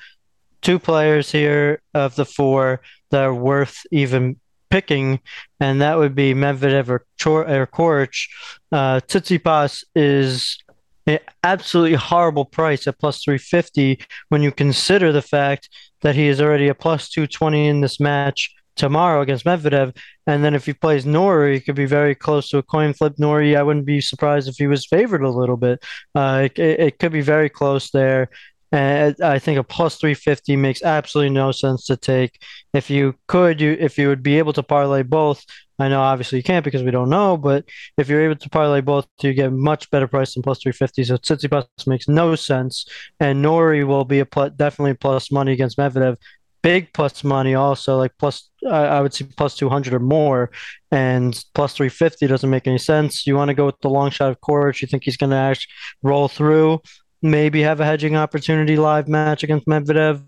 [0.63, 4.37] two players here of the four that are worth even
[4.71, 5.21] picking,
[5.61, 8.29] and that would be Medvedev or, Chor- or Coric.
[8.73, 10.59] Uh, Tsitsipas is
[11.07, 15.69] an absolutely horrible price at plus 350 when you consider the fact
[16.01, 19.97] that he is already a plus 220 in this match tomorrow against Medvedev.
[20.27, 23.15] And then if he plays Norrie, he could be very close to a coin flip.
[23.19, 25.85] Norrie, I wouldn't be surprised if he was favored a little bit.
[26.15, 28.31] Uh, it, it could be very close there.
[28.73, 32.43] And I think a plus 350 makes absolutely no sense to take.
[32.73, 35.45] If you could, you if you would be able to parlay both,
[35.79, 37.65] I know obviously you can't because we don't know, but
[37.99, 41.05] if you're able to parlay both, you get much better price than plus 350.
[41.05, 42.87] So Tsitsipas makes no sense.
[43.21, 46.17] And Norrie will be a pl- definitely plus money against Medvedev.
[46.65, 50.51] Big plus money also, like plus, I, would say plus 200 or more.
[50.91, 53.27] And plus 350 doesn't make any sense.
[53.27, 55.37] You want to go with the long shot of course You think he's going to
[55.37, 55.71] actually
[56.03, 56.81] roll through
[57.25, 60.23] maybe have a hedging opportunity live match against Medvedev.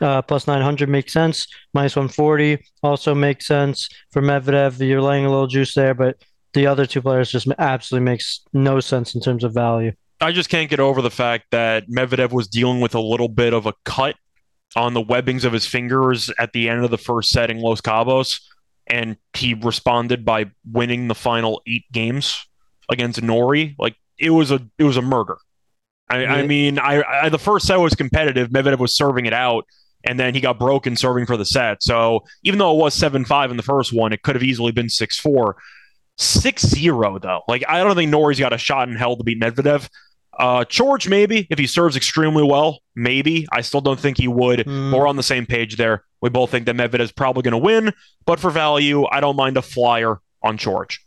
[0.00, 1.46] Uh, plus 900 makes sense.
[1.74, 4.78] Minus 140 also makes sense for Medvedev.
[4.78, 6.22] You're laying a little juice there, but
[6.52, 9.92] the other two players just absolutely makes no sense in terms of value.
[10.20, 13.52] I just can't get over the fact that Medvedev was dealing with a little bit
[13.52, 14.14] of a cut
[14.76, 17.80] on the webbings of his fingers at the end of the first set in Los
[17.80, 18.40] Cabos,
[18.86, 22.46] and he responded by winning the final eight games
[22.90, 23.74] against Norrie.
[23.78, 25.38] Like it was a it was a murder.
[26.08, 26.34] I, yeah.
[26.34, 28.50] I mean, I, I, the first set was competitive.
[28.50, 29.66] Medvedev was serving it out,
[30.04, 31.82] and then he got broken serving for the set.
[31.82, 34.72] So even though it was seven five in the first one, it could have easily
[34.72, 35.56] been six four.
[36.18, 37.42] 6-0 though.
[37.46, 39.86] Like I don't think Norrie's got a shot in hell to beat Medvedev.
[40.38, 43.46] Uh, Coric maybe if he serves extremely well, maybe.
[43.52, 44.60] I still don't think he would.
[44.60, 44.96] Mm.
[44.96, 46.04] We're on the same page there.
[46.20, 47.92] We both think that Medvedev's probably going to win,
[48.26, 50.98] but for value, I don't mind a flyer on Coric.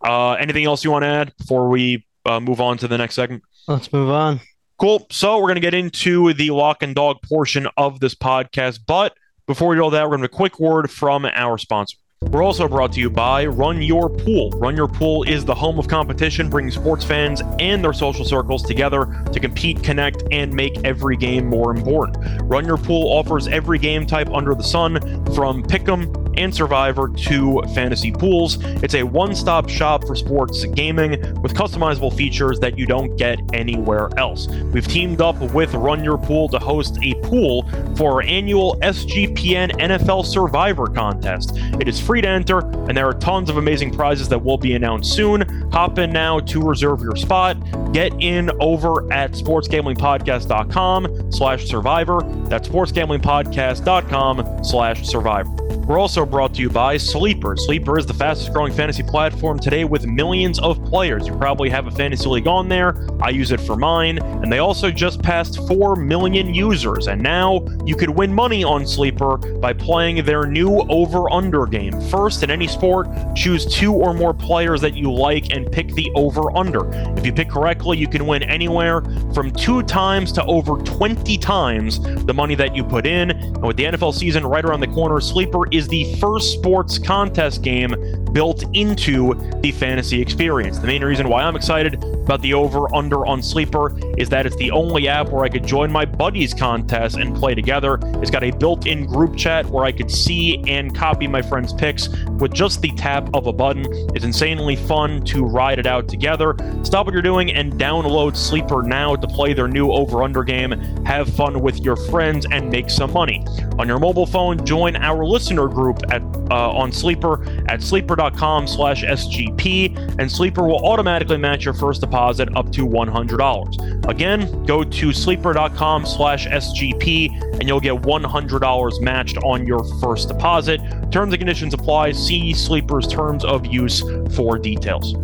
[0.00, 3.14] Uh, anything else you want to add before we uh, move on to the next
[3.14, 3.42] segment?
[3.66, 4.40] Let's move on.
[4.78, 5.06] Cool.
[5.10, 8.80] So we're going to get into the lock and dog portion of this podcast.
[8.86, 9.14] But
[9.46, 11.96] before we do all that, we're going to have a quick word from our sponsor.
[12.30, 14.50] We're also brought to you by Run Your Pool.
[14.50, 18.62] Run Your Pool is the home of competition, bringing sports fans and their social circles
[18.62, 22.42] together to compete, connect, and make every game more important.
[22.42, 25.00] Run Your Pool offers every game type under the sun,
[25.34, 28.58] from Pick'em and Survivor to fantasy pools.
[28.82, 31.10] It's a one stop shop for sports gaming
[31.42, 34.48] with customizable features that you don't get anywhere else.
[34.48, 39.78] We've teamed up with Run Your Pool to host a pool for our annual SGPN
[39.78, 41.52] NFL Survivor contest.
[41.80, 44.74] It is free to enter, and there are tons of amazing prizes that will be
[44.74, 45.42] announced soon.
[45.72, 47.56] Hop in now to reserve your spot.
[47.92, 52.20] Get in over at sportsgamblingpodcast.com slash survivor.
[52.48, 55.64] That's sportsgamblingpodcast.com slash survivor.
[55.84, 57.56] We're also brought to you by Sleeper.
[57.56, 61.26] Sleeper is the fastest growing fantasy platform today with millions of players.
[61.26, 63.06] You probably have a fantasy league on there.
[63.20, 67.06] I use it for mine, and they also just passed 4 million users.
[67.06, 71.93] And now you could win money on Sleeper by playing their new over under game.
[72.10, 76.10] First, in any sport, choose two or more players that you like and pick the
[76.14, 76.90] over under.
[77.16, 79.02] If you pick correctly, you can win anywhere
[79.34, 83.30] from two times to over 20 times the money that you put in.
[83.30, 87.62] And with the NFL season right around the corner, Sleeper is the first sports contest
[87.62, 87.94] game
[88.32, 90.78] built into the fantasy experience.
[90.78, 94.56] The main reason why I'm excited about the over under on Sleeper is that it's
[94.56, 97.98] the only app where I could join my buddies contest and play together.
[98.20, 101.72] It's got a built in group chat where I could see and copy my friends'
[101.84, 102.08] picks
[102.40, 103.84] with just the tap of a button.
[104.14, 106.56] It's insanely fun to ride it out together.
[106.82, 110.72] Stop what you're doing and download Sleeper now to play their new over under game.
[111.04, 113.44] Have fun with your friends and make some money.
[113.78, 119.02] On your mobile phone, join our listener group at uh, on Sleeper at sleeper.com slash
[119.02, 124.08] SGP, and Sleeper will automatically match your first deposit up to $100.
[124.08, 130.80] Again, go to sleeper.com slash SGP, and you'll get $100 matched on your first deposit.
[131.14, 132.10] Terms and conditions apply.
[132.10, 134.02] See Sleeper's terms of use
[134.34, 135.14] for details.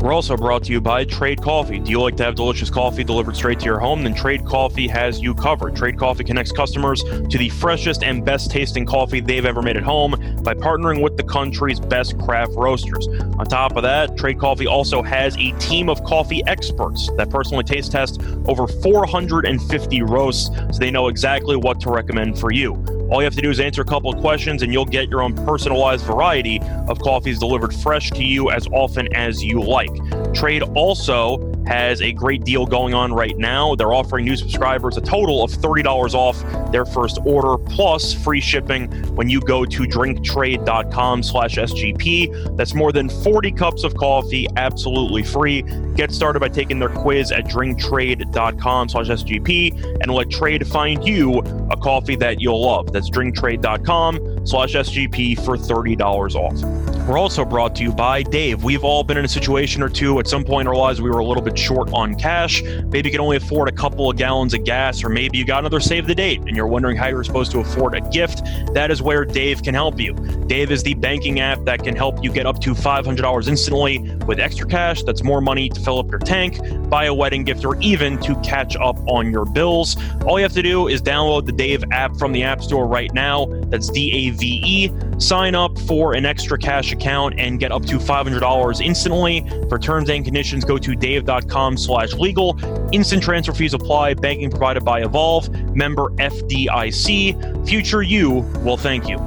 [0.00, 1.80] We're also brought to you by Trade Coffee.
[1.80, 4.04] Do you like to have delicious coffee delivered straight to your home?
[4.04, 5.74] Then Trade Coffee has you covered.
[5.74, 9.82] Trade Coffee connects customers to the freshest and best tasting coffee they've ever made at
[9.82, 10.12] home
[10.44, 13.08] by partnering with the country's best craft roasters.
[13.08, 17.64] On top of that, Trade Coffee also has a team of coffee experts that personally
[17.64, 22.99] taste test over 450 roasts so they know exactly what to recommend for you.
[23.10, 25.20] All you have to do is answer a couple of questions, and you'll get your
[25.22, 29.90] own personalized variety of coffees delivered fresh to you as often as you like.
[30.32, 31.38] Trade also
[31.70, 33.76] has a great deal going on right now.
[33.76, 38.90] They're offering new subscribers a total of $30 off their first order plus free shipping
[39.14, 42.56] when you go to drinktrade.com slash SGP.
[42.56, 45.62] That's more than 40 cups of coffee absolutely free.
[45.94, 51.38] Get started by taking their quiz at drinktrade.com slash SGP and let Trade find you
[51.70, 52.92] a coffee that you'll love.
[52.92, 56.90] That's drinktrade.com slash SGP for $30 off.
[57.08, 58.64] We're also brought to you by Dave.
[58.64, 61.10] We've all been in a situation or two at some point in our lives we
[61.10, 62.62] were a little bit short on cash.
[62.62, 65.60] Maybe you can only afford a couple of gallons of gas, or maybe you got
[65.60, 68.42] another save the date and you're wondering how you're supposed to afford a gift.
[68.74, 70.14] That is where Dave can help you.
[70.46, 74.40] Dave is the banking app that can help you get up to $500 instantly with
[74.40, 75.02] extra cash.
[75.02, 78.34] That's more money to fill up your tank, buy a wedding gift, or even to
[78.40, 79.96] catch up on your bills.
[80.24, 83.12] All you have to do is download the Dave app from the App Store right
[83.12, 83.46] now.
[83.66, 84.90] That's D A V E.
[85.18, 89.46] Sign up for an extra cash account and get up to $500 instantly.
[89.68, 92.58] For terms and conditions, go to dave.com slash legal.
[92.92, 94.14] Instant transfer fees apply.
[94.14, 95.48] Banking provided by Evolve.
[95.74, 97.66] Member FDIC.
[97.68, 98.30] Future you
[98.64, 99.18] will thank you.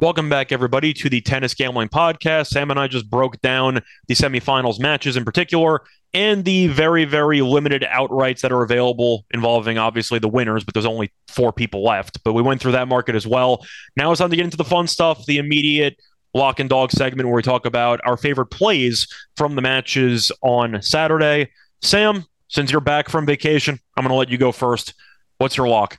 [0.00, 2.48] Welcome back, everybody, to the Tennis Gambling Podcast.
[2.48, 7.40] Sam and I just broke down the semifinals matches in particular and the very, very
[7.40, 12.22] limited outrights that are available involving obviously the winners, but there's only four people left.
[12.24, 13.66] But we went through that market as well.
[13.96, 15.96] Now it's time to get into the fun stuff, the immediate
[16.34, 20.80] lock and dog segment where we talk about our favorite plays from the matches on
[20.82, 21.50] Saturday.
[21.82, 24.94] Sam, since you're back from vacation, I'm going to let you go first.
[25.38, 25.98] What's your lock?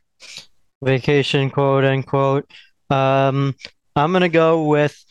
[0.84, 2.50] Vacation, quote unquote.
[2.90, 3.56] Um,
[3.96, 5.04] I'm gonna go with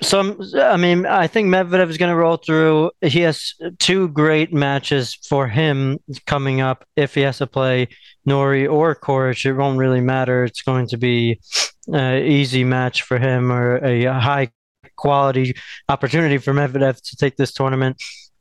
[0.00, 0.40] some.
[0.54, 2.92] I mean, I think Medvedev is gonna roll through.
[3.00, 6.84] He has two great matches for him coming up.
[6.96, 7.88] If he has to play
[8.24, 10.44] Norrie or Coric, it won't really matter.
[10.44, 11.40] It's going to be
[11.88, 14.50] an easy match for him or a high
[14.96, 15.56] quality
[15.88, 18.00] opportunity for Medvedev to take this tournament.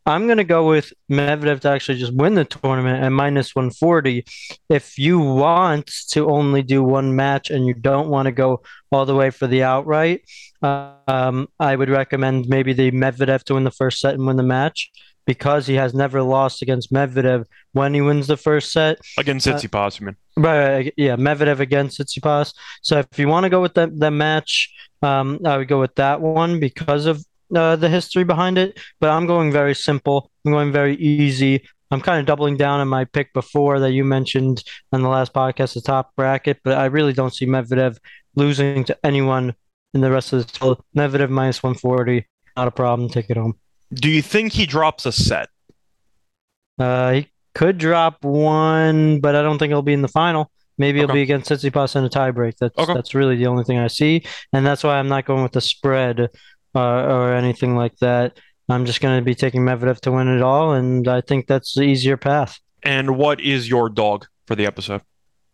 [0.10, 4.26] I'm going to go with Medvedev to actually just win the tournament at minus 140.
[4.68, 9.06] If you want to only do one match and you don't want to go all
[9.06, 10.24] the way for the outright,
[10.64, 14.42] um, I would recommend maybe the Medvedev to win the first set and win the
[14.42, 14.90] match
[15.28, 18.98] because he has never lost against Medvedev when he wins the first set.
[19.20, 20.18] Against Tsitsipas, uh, man.
[20.36, 22.56] Right, yeah, Medvedev against Tsitsipas.
[22.82, 25.94] So if you want to go with that, that match, um, I would go with
[25.96, 27.24] that one because of
[27.56, 28.80] uh, the history behind it.
[29.00, 30.32] But I'm going very simple.
[30.46, 31.64] I'm going very easy.
[31.92, 35.34] I'm kind of doubling down on my pick before that you mentioned on the last
[35.34, 37.98] podcast, the top bracket, but I really don't see Medvedev
[38.36, 39.56] losing to anyone
[39.94, 40.84] in the rest of the field.
[40.96, 43.10] Medvedev minus 140, not a problem.
[43.10, 43.58] Take it home.
[43.92, 45.50] Do you think he drops a set?
[46.78, 50.52] Uh, he could drop one, but I don't think it'll be in the final.
[50.78, 52.54] Maybe it'll be against Tsitsipas in a tiebreak.
[52.58, 52.94] That's okay.
[52.94, 54.24] that's really the only thing I see,
[54.54, 56.30] and that's why I'm not going with the spread
[56.76, 58.40] uh, or anything like that.
[58.70, 61.74] I'm just going to be taking Medvedev to win it all, and I think that's
[61.74, 62.60] the easier path.
[62.84, 65.02] And what is your dog for the episode?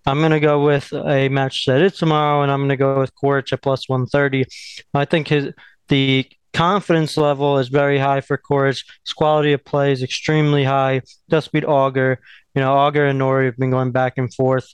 [0.06, 3.00] I'm going to go with a match that is tomorrow, and I'm going to go
[3.00, 4.46] with Coric at plus 130.
[4.94, 5.52] I think his
[5.88, 8.84] the confidence level is very high for Coric.
[9.04, 11.02] His quality of play is extremely high.
[11.30, 12.20] Just beat Auger.
[12.54, 14.74] You know, Auger and Norrie have been going back and forth.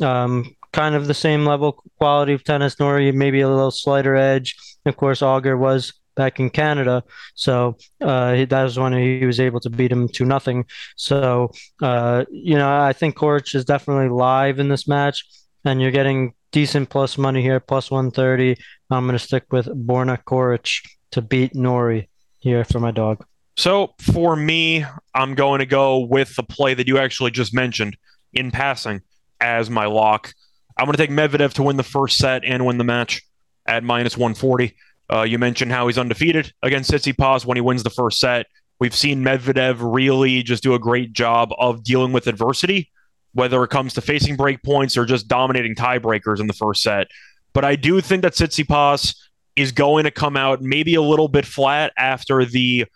[0.00, 2.80] Um, kind of the same level quality of tennis.
[2.80, 4.56] Norrie maybe a little slighter edge.
[4.84, 7.02] Of course, Auger was back in Canada,
[7.34, 10.66] so uh, that was when he was able to beat him to nothing.
[10.96, 15.24] So uh, you know, I think Coric is definitely live in this match,
[15.64, 18.56] and you're getting decent plus money here, plus 130.
[18.90, 22.08] I'm going to stick with Borna Coric to beat Norrie
[22.38, 23.24] here for my dog.
[23.56, 27.96] So for me, I'm going to go with the play that you actually just mentioned
[28.32, 29.02] in passing
[29.40, 30.32] as my lock.
[30.78, 33.22] I'm going to take Medvedev to win the first set and win the match
[33.66, 34.74] at minus 140.
[35.12, 38.46] Uh, you mentioned how he's undefeated against Tsitsipas when he wins the first set.
[38.80, 42.90] We've seen Medvedev really just do a great job of dealing with adversity,
[43.32, 47.08] whether it comes to facing break points or just dominating tiebreakers in the first set.
[47.52, 49.14] But I do think that Tsitsipas
[49.54, 52.86] is going to come out maybe a little bit flat after the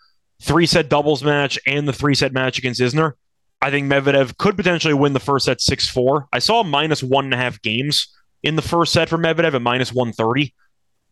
[0.41, 3.13] three set doubles match and the three set match against Isner.
[3.61, 6.27] I think Medvedev could potentially win the first set 6 4.
[6.31, 8.07] I saw minus one and a half games
[8.43, 10.53] in the first set for Medvedev at minus 130.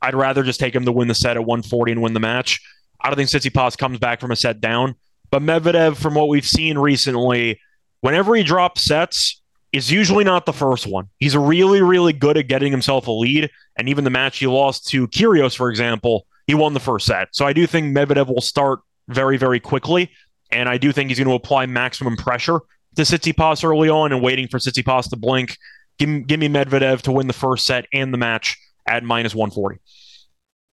[0.01, 2.61] I'd rather just take him to win the set at 140 and win the match.
[3.01, 4.95] I don't think Tsitsipas comes back from a set down.
[5.31, 7.59] But Medvedev, from what we've seen recently,
[8.01, 9.41] whenever he drops sets,
[9.73, 11.09] is usually not the first one.
[11.19, 13.49] He's really, really good at getting himself a lead.
[13.77, 17.29] And even the match he lost to Kyrgios, for example, he won the first set.
[17.31, 20.11] So I do think Medvedev will start very, very quickly.
[20.51, 22.59] And I do think he's going to apply maximum pressure
[22.95, 25.57] to Tsitsipas early on and waiting for Tsitsipas to blink.
[25.97, 29.79] Give, give me Medvedev to win the first set and the match at minus 140.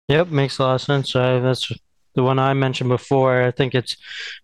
[0.08, 1.14] Yep, makes a lot of sense.
[1.14, 1.70] Uh, that's
[2.14, 3.42] the one I mentioned before.
[3.42, 3.96] I think it's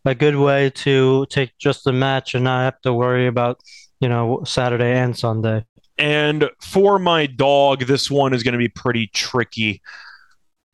[0.05, 3.61] a good way to take just the match and not have to worry about
[4.01, 5.65] you know, Saturday and Sunday.
[5.99, 9.83] And for my dog, this one is going to be pretty tricky.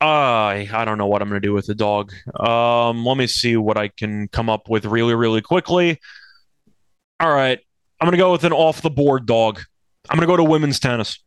[0.01, 2.13] Uh, I don't know what I'm going to do with the dog.
[2.39, 5.99] Um, let me see what I can come up with really, really quickly.
[7.19, 7.59] All right.
[7.99, 9.61] I'm going to go with an off the board dog.
[10.09, 11.19] I'm going to go to women's tennis.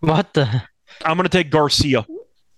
[0.00, 0.62] What the?
[1.04, 2.06] I'm going to take Garcia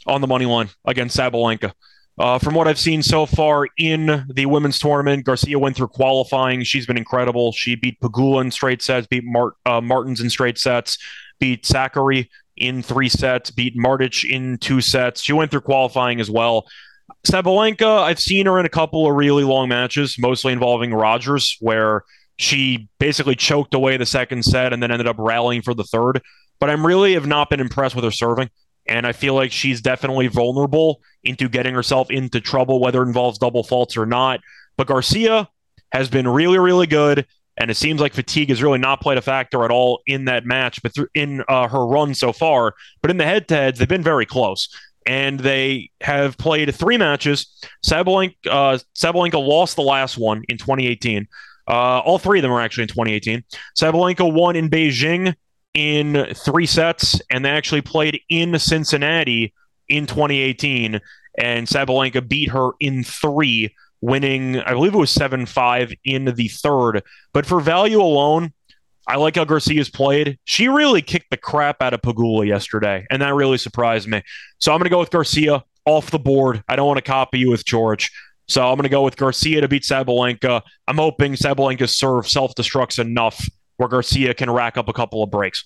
[0.06, 1.72] on the money line against Sabalenka.
[2.18, 6.62] Uh, from what I've seen so far in the women's tournament, Garcia went through qualifying.
[6.62, 7.52] She's been incredible.
[7.52, 10.96] She beat Pegula in straight sets, beat Mart, uh, Martins in straight sets,
[11.38, 15.22] beat Sakkari in three sets, beat Martic in two sets.
[15.22, 16.66] She went through qualifying as well.
[17.26, 22.02] Sabalenka, I've seen her in a couple of really long matches, mostly involving Rogers, where
[22.36, 26.20] she basically choked away the second set and then ended up rallying for the third.
[26.60, 28.50] But I'm really have not been impressed with her serving.
[28.88, 33.38] And I feel like she's definitely vulnerable into getting herself into trouble, whether it involves
[33.38, 34.40] double faults or not.
[34.76, 35.48] But Garcia
[35.92, 37.26] has been really, really good.
[37.58, 40.44] And it seems like fatigue has really not played a factor at all in that
[40.44, 42.74] match, but in uh, her run so far.
[43.00, 44.68] But in the head to heads, they've been very close.
[45.06, 47.46] And they have played three matches.
[47.84, 51.26] Sabalenka, uh, Sabalenka lost the last one in 2018.
[51.68, 53.44] Uh, all three of them are actually in 2018.
[53.76, 55.34] Sabalenka won in Beijing
[55.74, 59.52] in three sets, and they actually played in Cincinnati
[59.88, 61.00] in 2018.
[61.38, 66.48] And Sabalenka beat her in three, winning, I believe it was 7 5 in the
[66.48, 67.02] third.
[67.32, 68.52] But for value alone,
[69.08, 70.38] I like how Garcia's played.
[70.44, 74.22] She really kicked the crap out of Pegula yesterday, and that really surprised me.
[74.58, 76.64] So I'm going to go with Garcia off the board.
[76.68, 78.10] I don't want to copy you with George.
[78.48, 80.62] So I'm going to go with Garcia to beat Sabalenka.
[80.86, 85.30] I'm hoping Sabalenka's serve self destructs enough where Garcia can rack up a couple of
[85.30, 85.64] breaks?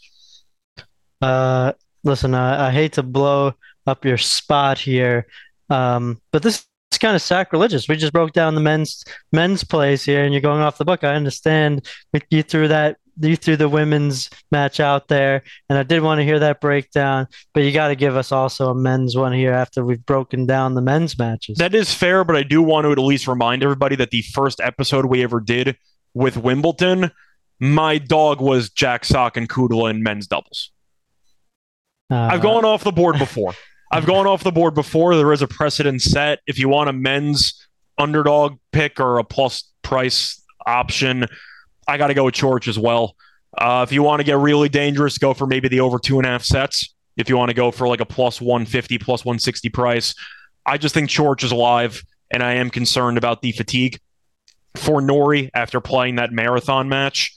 [1.21, 1.73] Uh,
[2.05, 3.55] listen, I, I hate to blow
[3.87, 5.27] up your spot here,
[5.69, 7.89] um, but this is kind of sacrilegious.
[7.89, 11.05] We just broke down the men's men's plays here, and you're going off the book.
[11.05, 11.87] I understand
[12.31, 16.25] you threw that you threw the women's match out there, and I did want to
[16.25, 17.27] hear that breakdown.
[17.55, 20.75] But you got to give us also a men's one here after we've broken down
[20.75, 21.59] the men's matches.
[21.59, 24.61] That is fair, but I do want to at least remind everybody that the first
[24.61, 25.77] episode we ever did
[26.15, 27.11] with Wimbledon,
[27.59, 30.73] my dog was Jack Sock and Kudla in men's doubles.
[32.11, 33.55] Uh, I've gone off the board before.
[33.93, 35.17] I've gone off the board before.
[35.17, 36.41] There is a precedent set.
[36.47, 37.67] If you want a men's
[37.99, 41.27] underdog pick or a plus price option,
[41.91, 43.17] I got to go with Coric as well.
[43.59, 46.27] Uh, if you want to get really dangerous, go for maybe the over two and
[46.27, 46.95] a half sets.
[47.17, 50.15] If you want to go for like a plus 150, plus 160 price,
[50.65, 53.99] I just think Coric is alive, and I am concerned about the fatigue
[54.77, 57.35] for Norrie after playing that marathon match.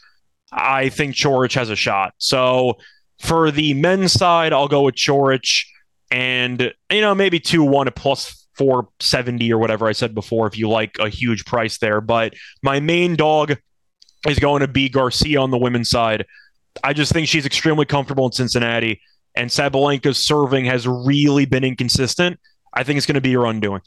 [0.51, 2.13] I think Coric has a shot.
[2.19, 2.77] So
[3.19, 5.65] for the men's side, I'll go with Coric
[6.11, 10.55] and you know maybe two one at plus 470 or whatever I said before if
[10.59, 12.01] you like a huge price there.
[12.01, 13.57] But my main dog
[14.27, 16.25] is going to be Garcia on the women's side.
[16.83, 19.01] I just think she's extremely comfortable in Cincinnati,
[19.35, 22.39] and Sabalenka's serving has really been inconsistent.
[22.73, 23.81] I think it's going to be her undoing.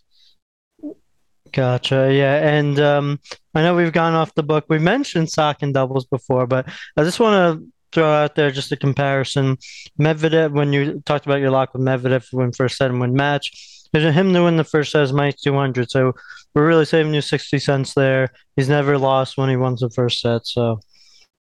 [1.52, 2.12] Gotcha.
[2.12, 3.20] Yeah, and um,
[3.54, 4.66] I know we've gone off the book.
[4.68, 8.72] We mentioned sock and doubles before, but I just want to throw out there just
[8.72, 9.56] a comparison.
[9.98, 13.74] Medvedev, when you talked about your lock with Medvedev when first set and win match,
[13.92, 15.90] him to win the first set is minus 200.
[15.90, 16.14] So
[16.56, 18.30] we're really saving you 60 cents there.
[18.56, 20.46] He's never lost when he wins the first set.
[20.46, 20.80] So.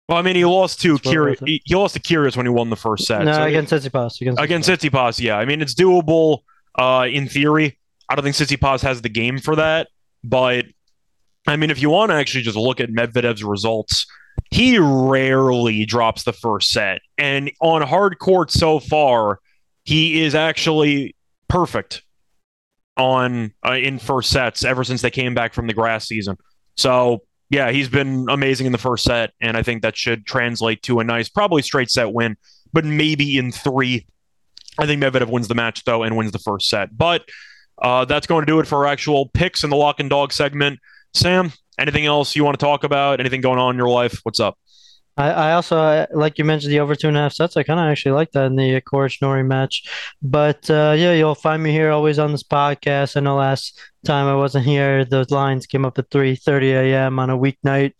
[0.08, 1.44] Well, I mean, he lost to Kyrgios.
[1.44, 3.24] He, he, lost to Kyrgios when he won the first set.
[3.24, 4.20] No, so against Tsitsipas.
[4.20, 5.36] Against, against Tsitsipas, yeah.
[5.36, 6.38] I mean, it's doable
[6.78, 7.76] uh, in theory.
[8.08, 9.88] I don't think Tsitsipas has the game for that,
[10.22, 10.66] but
[11.44, 14.06] I mean, if you want to actually just look at Medvedev's results,
[14.52, 17.00] he rarely drops the first set.
[17.18, 19.40] And on hard court so far,
[19.82, 21.16] he is actually
[21.48, 22.02] perfect
[23.00, 26.36] on uh, in first sets ever since they came back from the grass season.
[26.76, 30.82] So, yeah, he's been amazing in the first set and I think that should translate
[30.84, 32.36] to a nice probably straight set win,
[32.72, 34.06] but maybe in 3.
[34.78, 36.96] I think Medvedev wins the match though and wins the first set.
[36.96, 37.28] But
[37.80, 40.32] uh, that's going to do it for our actual picks in the lock and dog
[40.32, 40.78] segment.
[41.14, 43.20] Sam, anything else you want to talk about?
[43.20, 44.20] Anything going on in your life?
[44.22, 44.58] What's up?
[45.16, 47.56] I, I also, like you mentioned, the over two and a half sets.
[47.56, 49.88] I kind of actually like that in the Coric Norrie match.
[50.22, 53.16] But uh, yeah, you'll find me here always on this podcast.
[53.16, 57.18] I know last time I wasn't here, those lines came up at 3:30 a.m.
[57.18, 57.92] on a weeknight.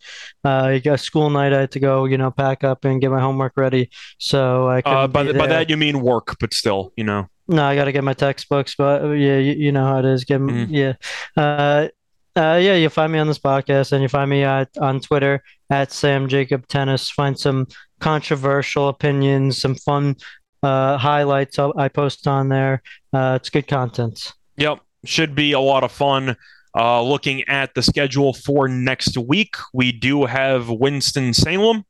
[0.43, 1.53] Uh, a school night.
[1.53, 3.89] I had to go, you know, pack up and get my homework ready.
[4.17, 7.27] So I uh, by, the, by that you mean work, but still, you know.
[7.47, 10.23] No, I got to get my textbooks, but yeah, you, you know how it is.
[10.23, 10.73] Get mm-hmm.
[10.73, 10.93] yeah.
[11.35, 11.89] Uh,
[12.35, 15.43] uh, yeah, you'll find me on this podcast and you find me at, on Twitter
[15.69, 17.09] at Sam Jacob Tennis.
[17.09, 17.67] Find some
[17.99, 20.15] controversial opinions, some fun
[20.63, 22.81] uh, highlights I post on there.
[23.11, 24.33] Uh, it's good content.
[24.57, 24.79] Yep.
[25.03, 26.37] Should be a lot of fun.
[26.77, 31.83] Uh, looking at the schedule for next week, we do have Winston Salem.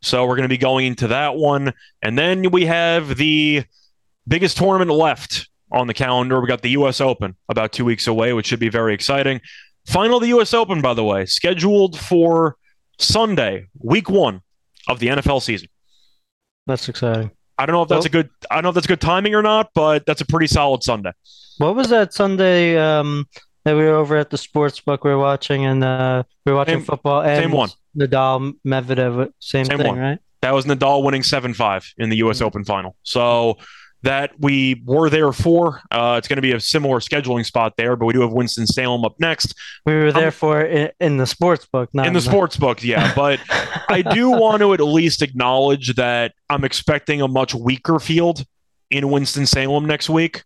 [0.00, 1.72] So we're going to be going into that one.
[2.02, 3.64] And then we have the
[4.28, 6.40] biggest tournament left on the calendar.
[6.40, 7.00] We got the U.S.
[7.00, 9.40] Open about two weeks away, which should be very exciting.
[9.88, 10.52] Final of the U.S.
[10.52, 12.56] Open, by the way, scheduled for
[12.98, 14.42] Sunday, week one
[14.86, 15.68] of the NFL season.
[16.66, 17.30] That's exciting.
[17.56, 18.30] I don't know if that's well, a good.
[18.50, 21.12] I don't know if that's good timing or not, but that's a pretty solid Sunday.
[21.56, 23.26] What was that Sunday um,
[23.64, 26.58] that we were over at the sports book we were watching, and uh, we were
[26.58, 27.22] watching same, football?
[27.22, 27.70] And same one.
[27.96, 29.98] Nadal, Medvedev, same, same thing, one.
[29.98, 30.18] right?
[30.42, 32.36] That was Nadal winning seven five in the U.S.
[32.36, 32.44] Mm-hmm.
[32.44, 32.94] Open final.
[33.04, 33.56] So
[34.02, 35.82] that we were there for.
[35.90, 38.66] Uh, it's going to be a similar scheduling spot there, but we do have Winston
[38.66, 39.54] Salem up next.
[39.84, 42.56] We were there um, for in, in, the sports book, not in the, the sports
[42.56, 43.12] book, yeah.
[43.16, 43.40] But
[43.88, 48.44] I do want to at least acknowledge that I'm expecting a much weaker field
[48.90, 50.44] in Winston Salem next week.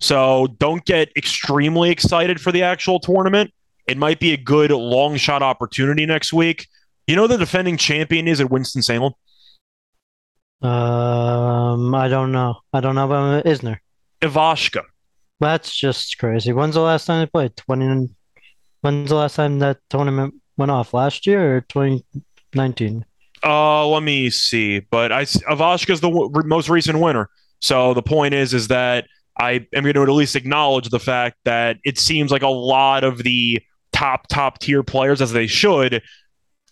[0.00, 3.52] So don't get extremely excited for the actual tournament.
[3.86, 6.66] It might be a good long shot opportunity next week.
[7.06, 9.12] You know the defending champion is at Winston Salem.
[10.64, 12.56] Um, I don't know.
[12.72, 13.76] I don't know about Isner.
[14.22, 14.84] Ivashka.
[15.38, 16.52] That's just crazy.
[16.54, 17.54] When's the last time they played?
[17.56, 18.08] Twenty.
[18.80, 20.94] When's the last time that tournament went off?
[20.94, 22.02] Last year or twenty
[22.54, 23.04] nineteen?
[23.44, 24.80] Uh, let me see.
[24.80, 27.28] But I Ivashka's the w- most recent winner.
[27.60, 29.06] So the point is, is that
[29.38, 33.04] I am going to at least acknowledge the fact that it seems like a lot
[33.04, 33.60] of the
[33.92, 36.02] top top tier players, as they should,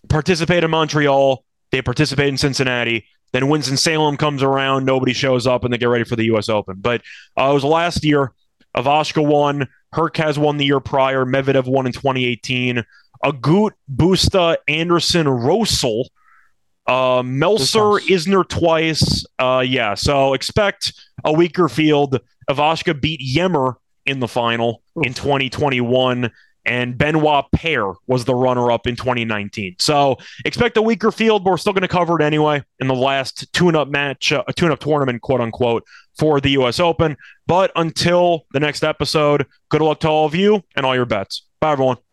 [0.08, 1.44] participate in Montreal.
[1.72, 3.06] They participate in Cincinnati.
[3.32, 6.48] Then Winston Salem comes around, nobody shows up, and they get ready for the U.S.
[6.48, 6.76] Open.
[6.80, 7.02] But
[7.38, 8.32] uh, it was last year.
[8.76, 9.68] Ivashka won.
[9.94, 11.24] Hurkacz won the year prior.
[11.24, 12.84] Medvedev won in 2018.
[13.24, 16.06] Agut, Busta, Anderson, Rosol,
[16.86, 19.24] uh, Melzer, Isner twice.
[19.38, 20.92] Uh, yeah, so expect
[21.24, 22.20] a weaker field.
[22.50, 23.76] Ivashka beat Ymer
[24.06, 25.06] in the final Oof.
[25.06, 26.30] in 2021
[26.64, 29.76] and Benoit Paire was the runner up in 2019.
[29.78, 32.94] So expect a weaker field, but we're still going to cover it anyway in the
[32.94, 35.84] last tune up match, uh, tune up tournament, quote unquote,
[36.18, 36.78] for the U.S.
[36.80, 37.16] Open.
[37.46, 41.46] But until the next episode, good luck to all of you and all your bets.
[41.60, 42.11] Bye, everyone.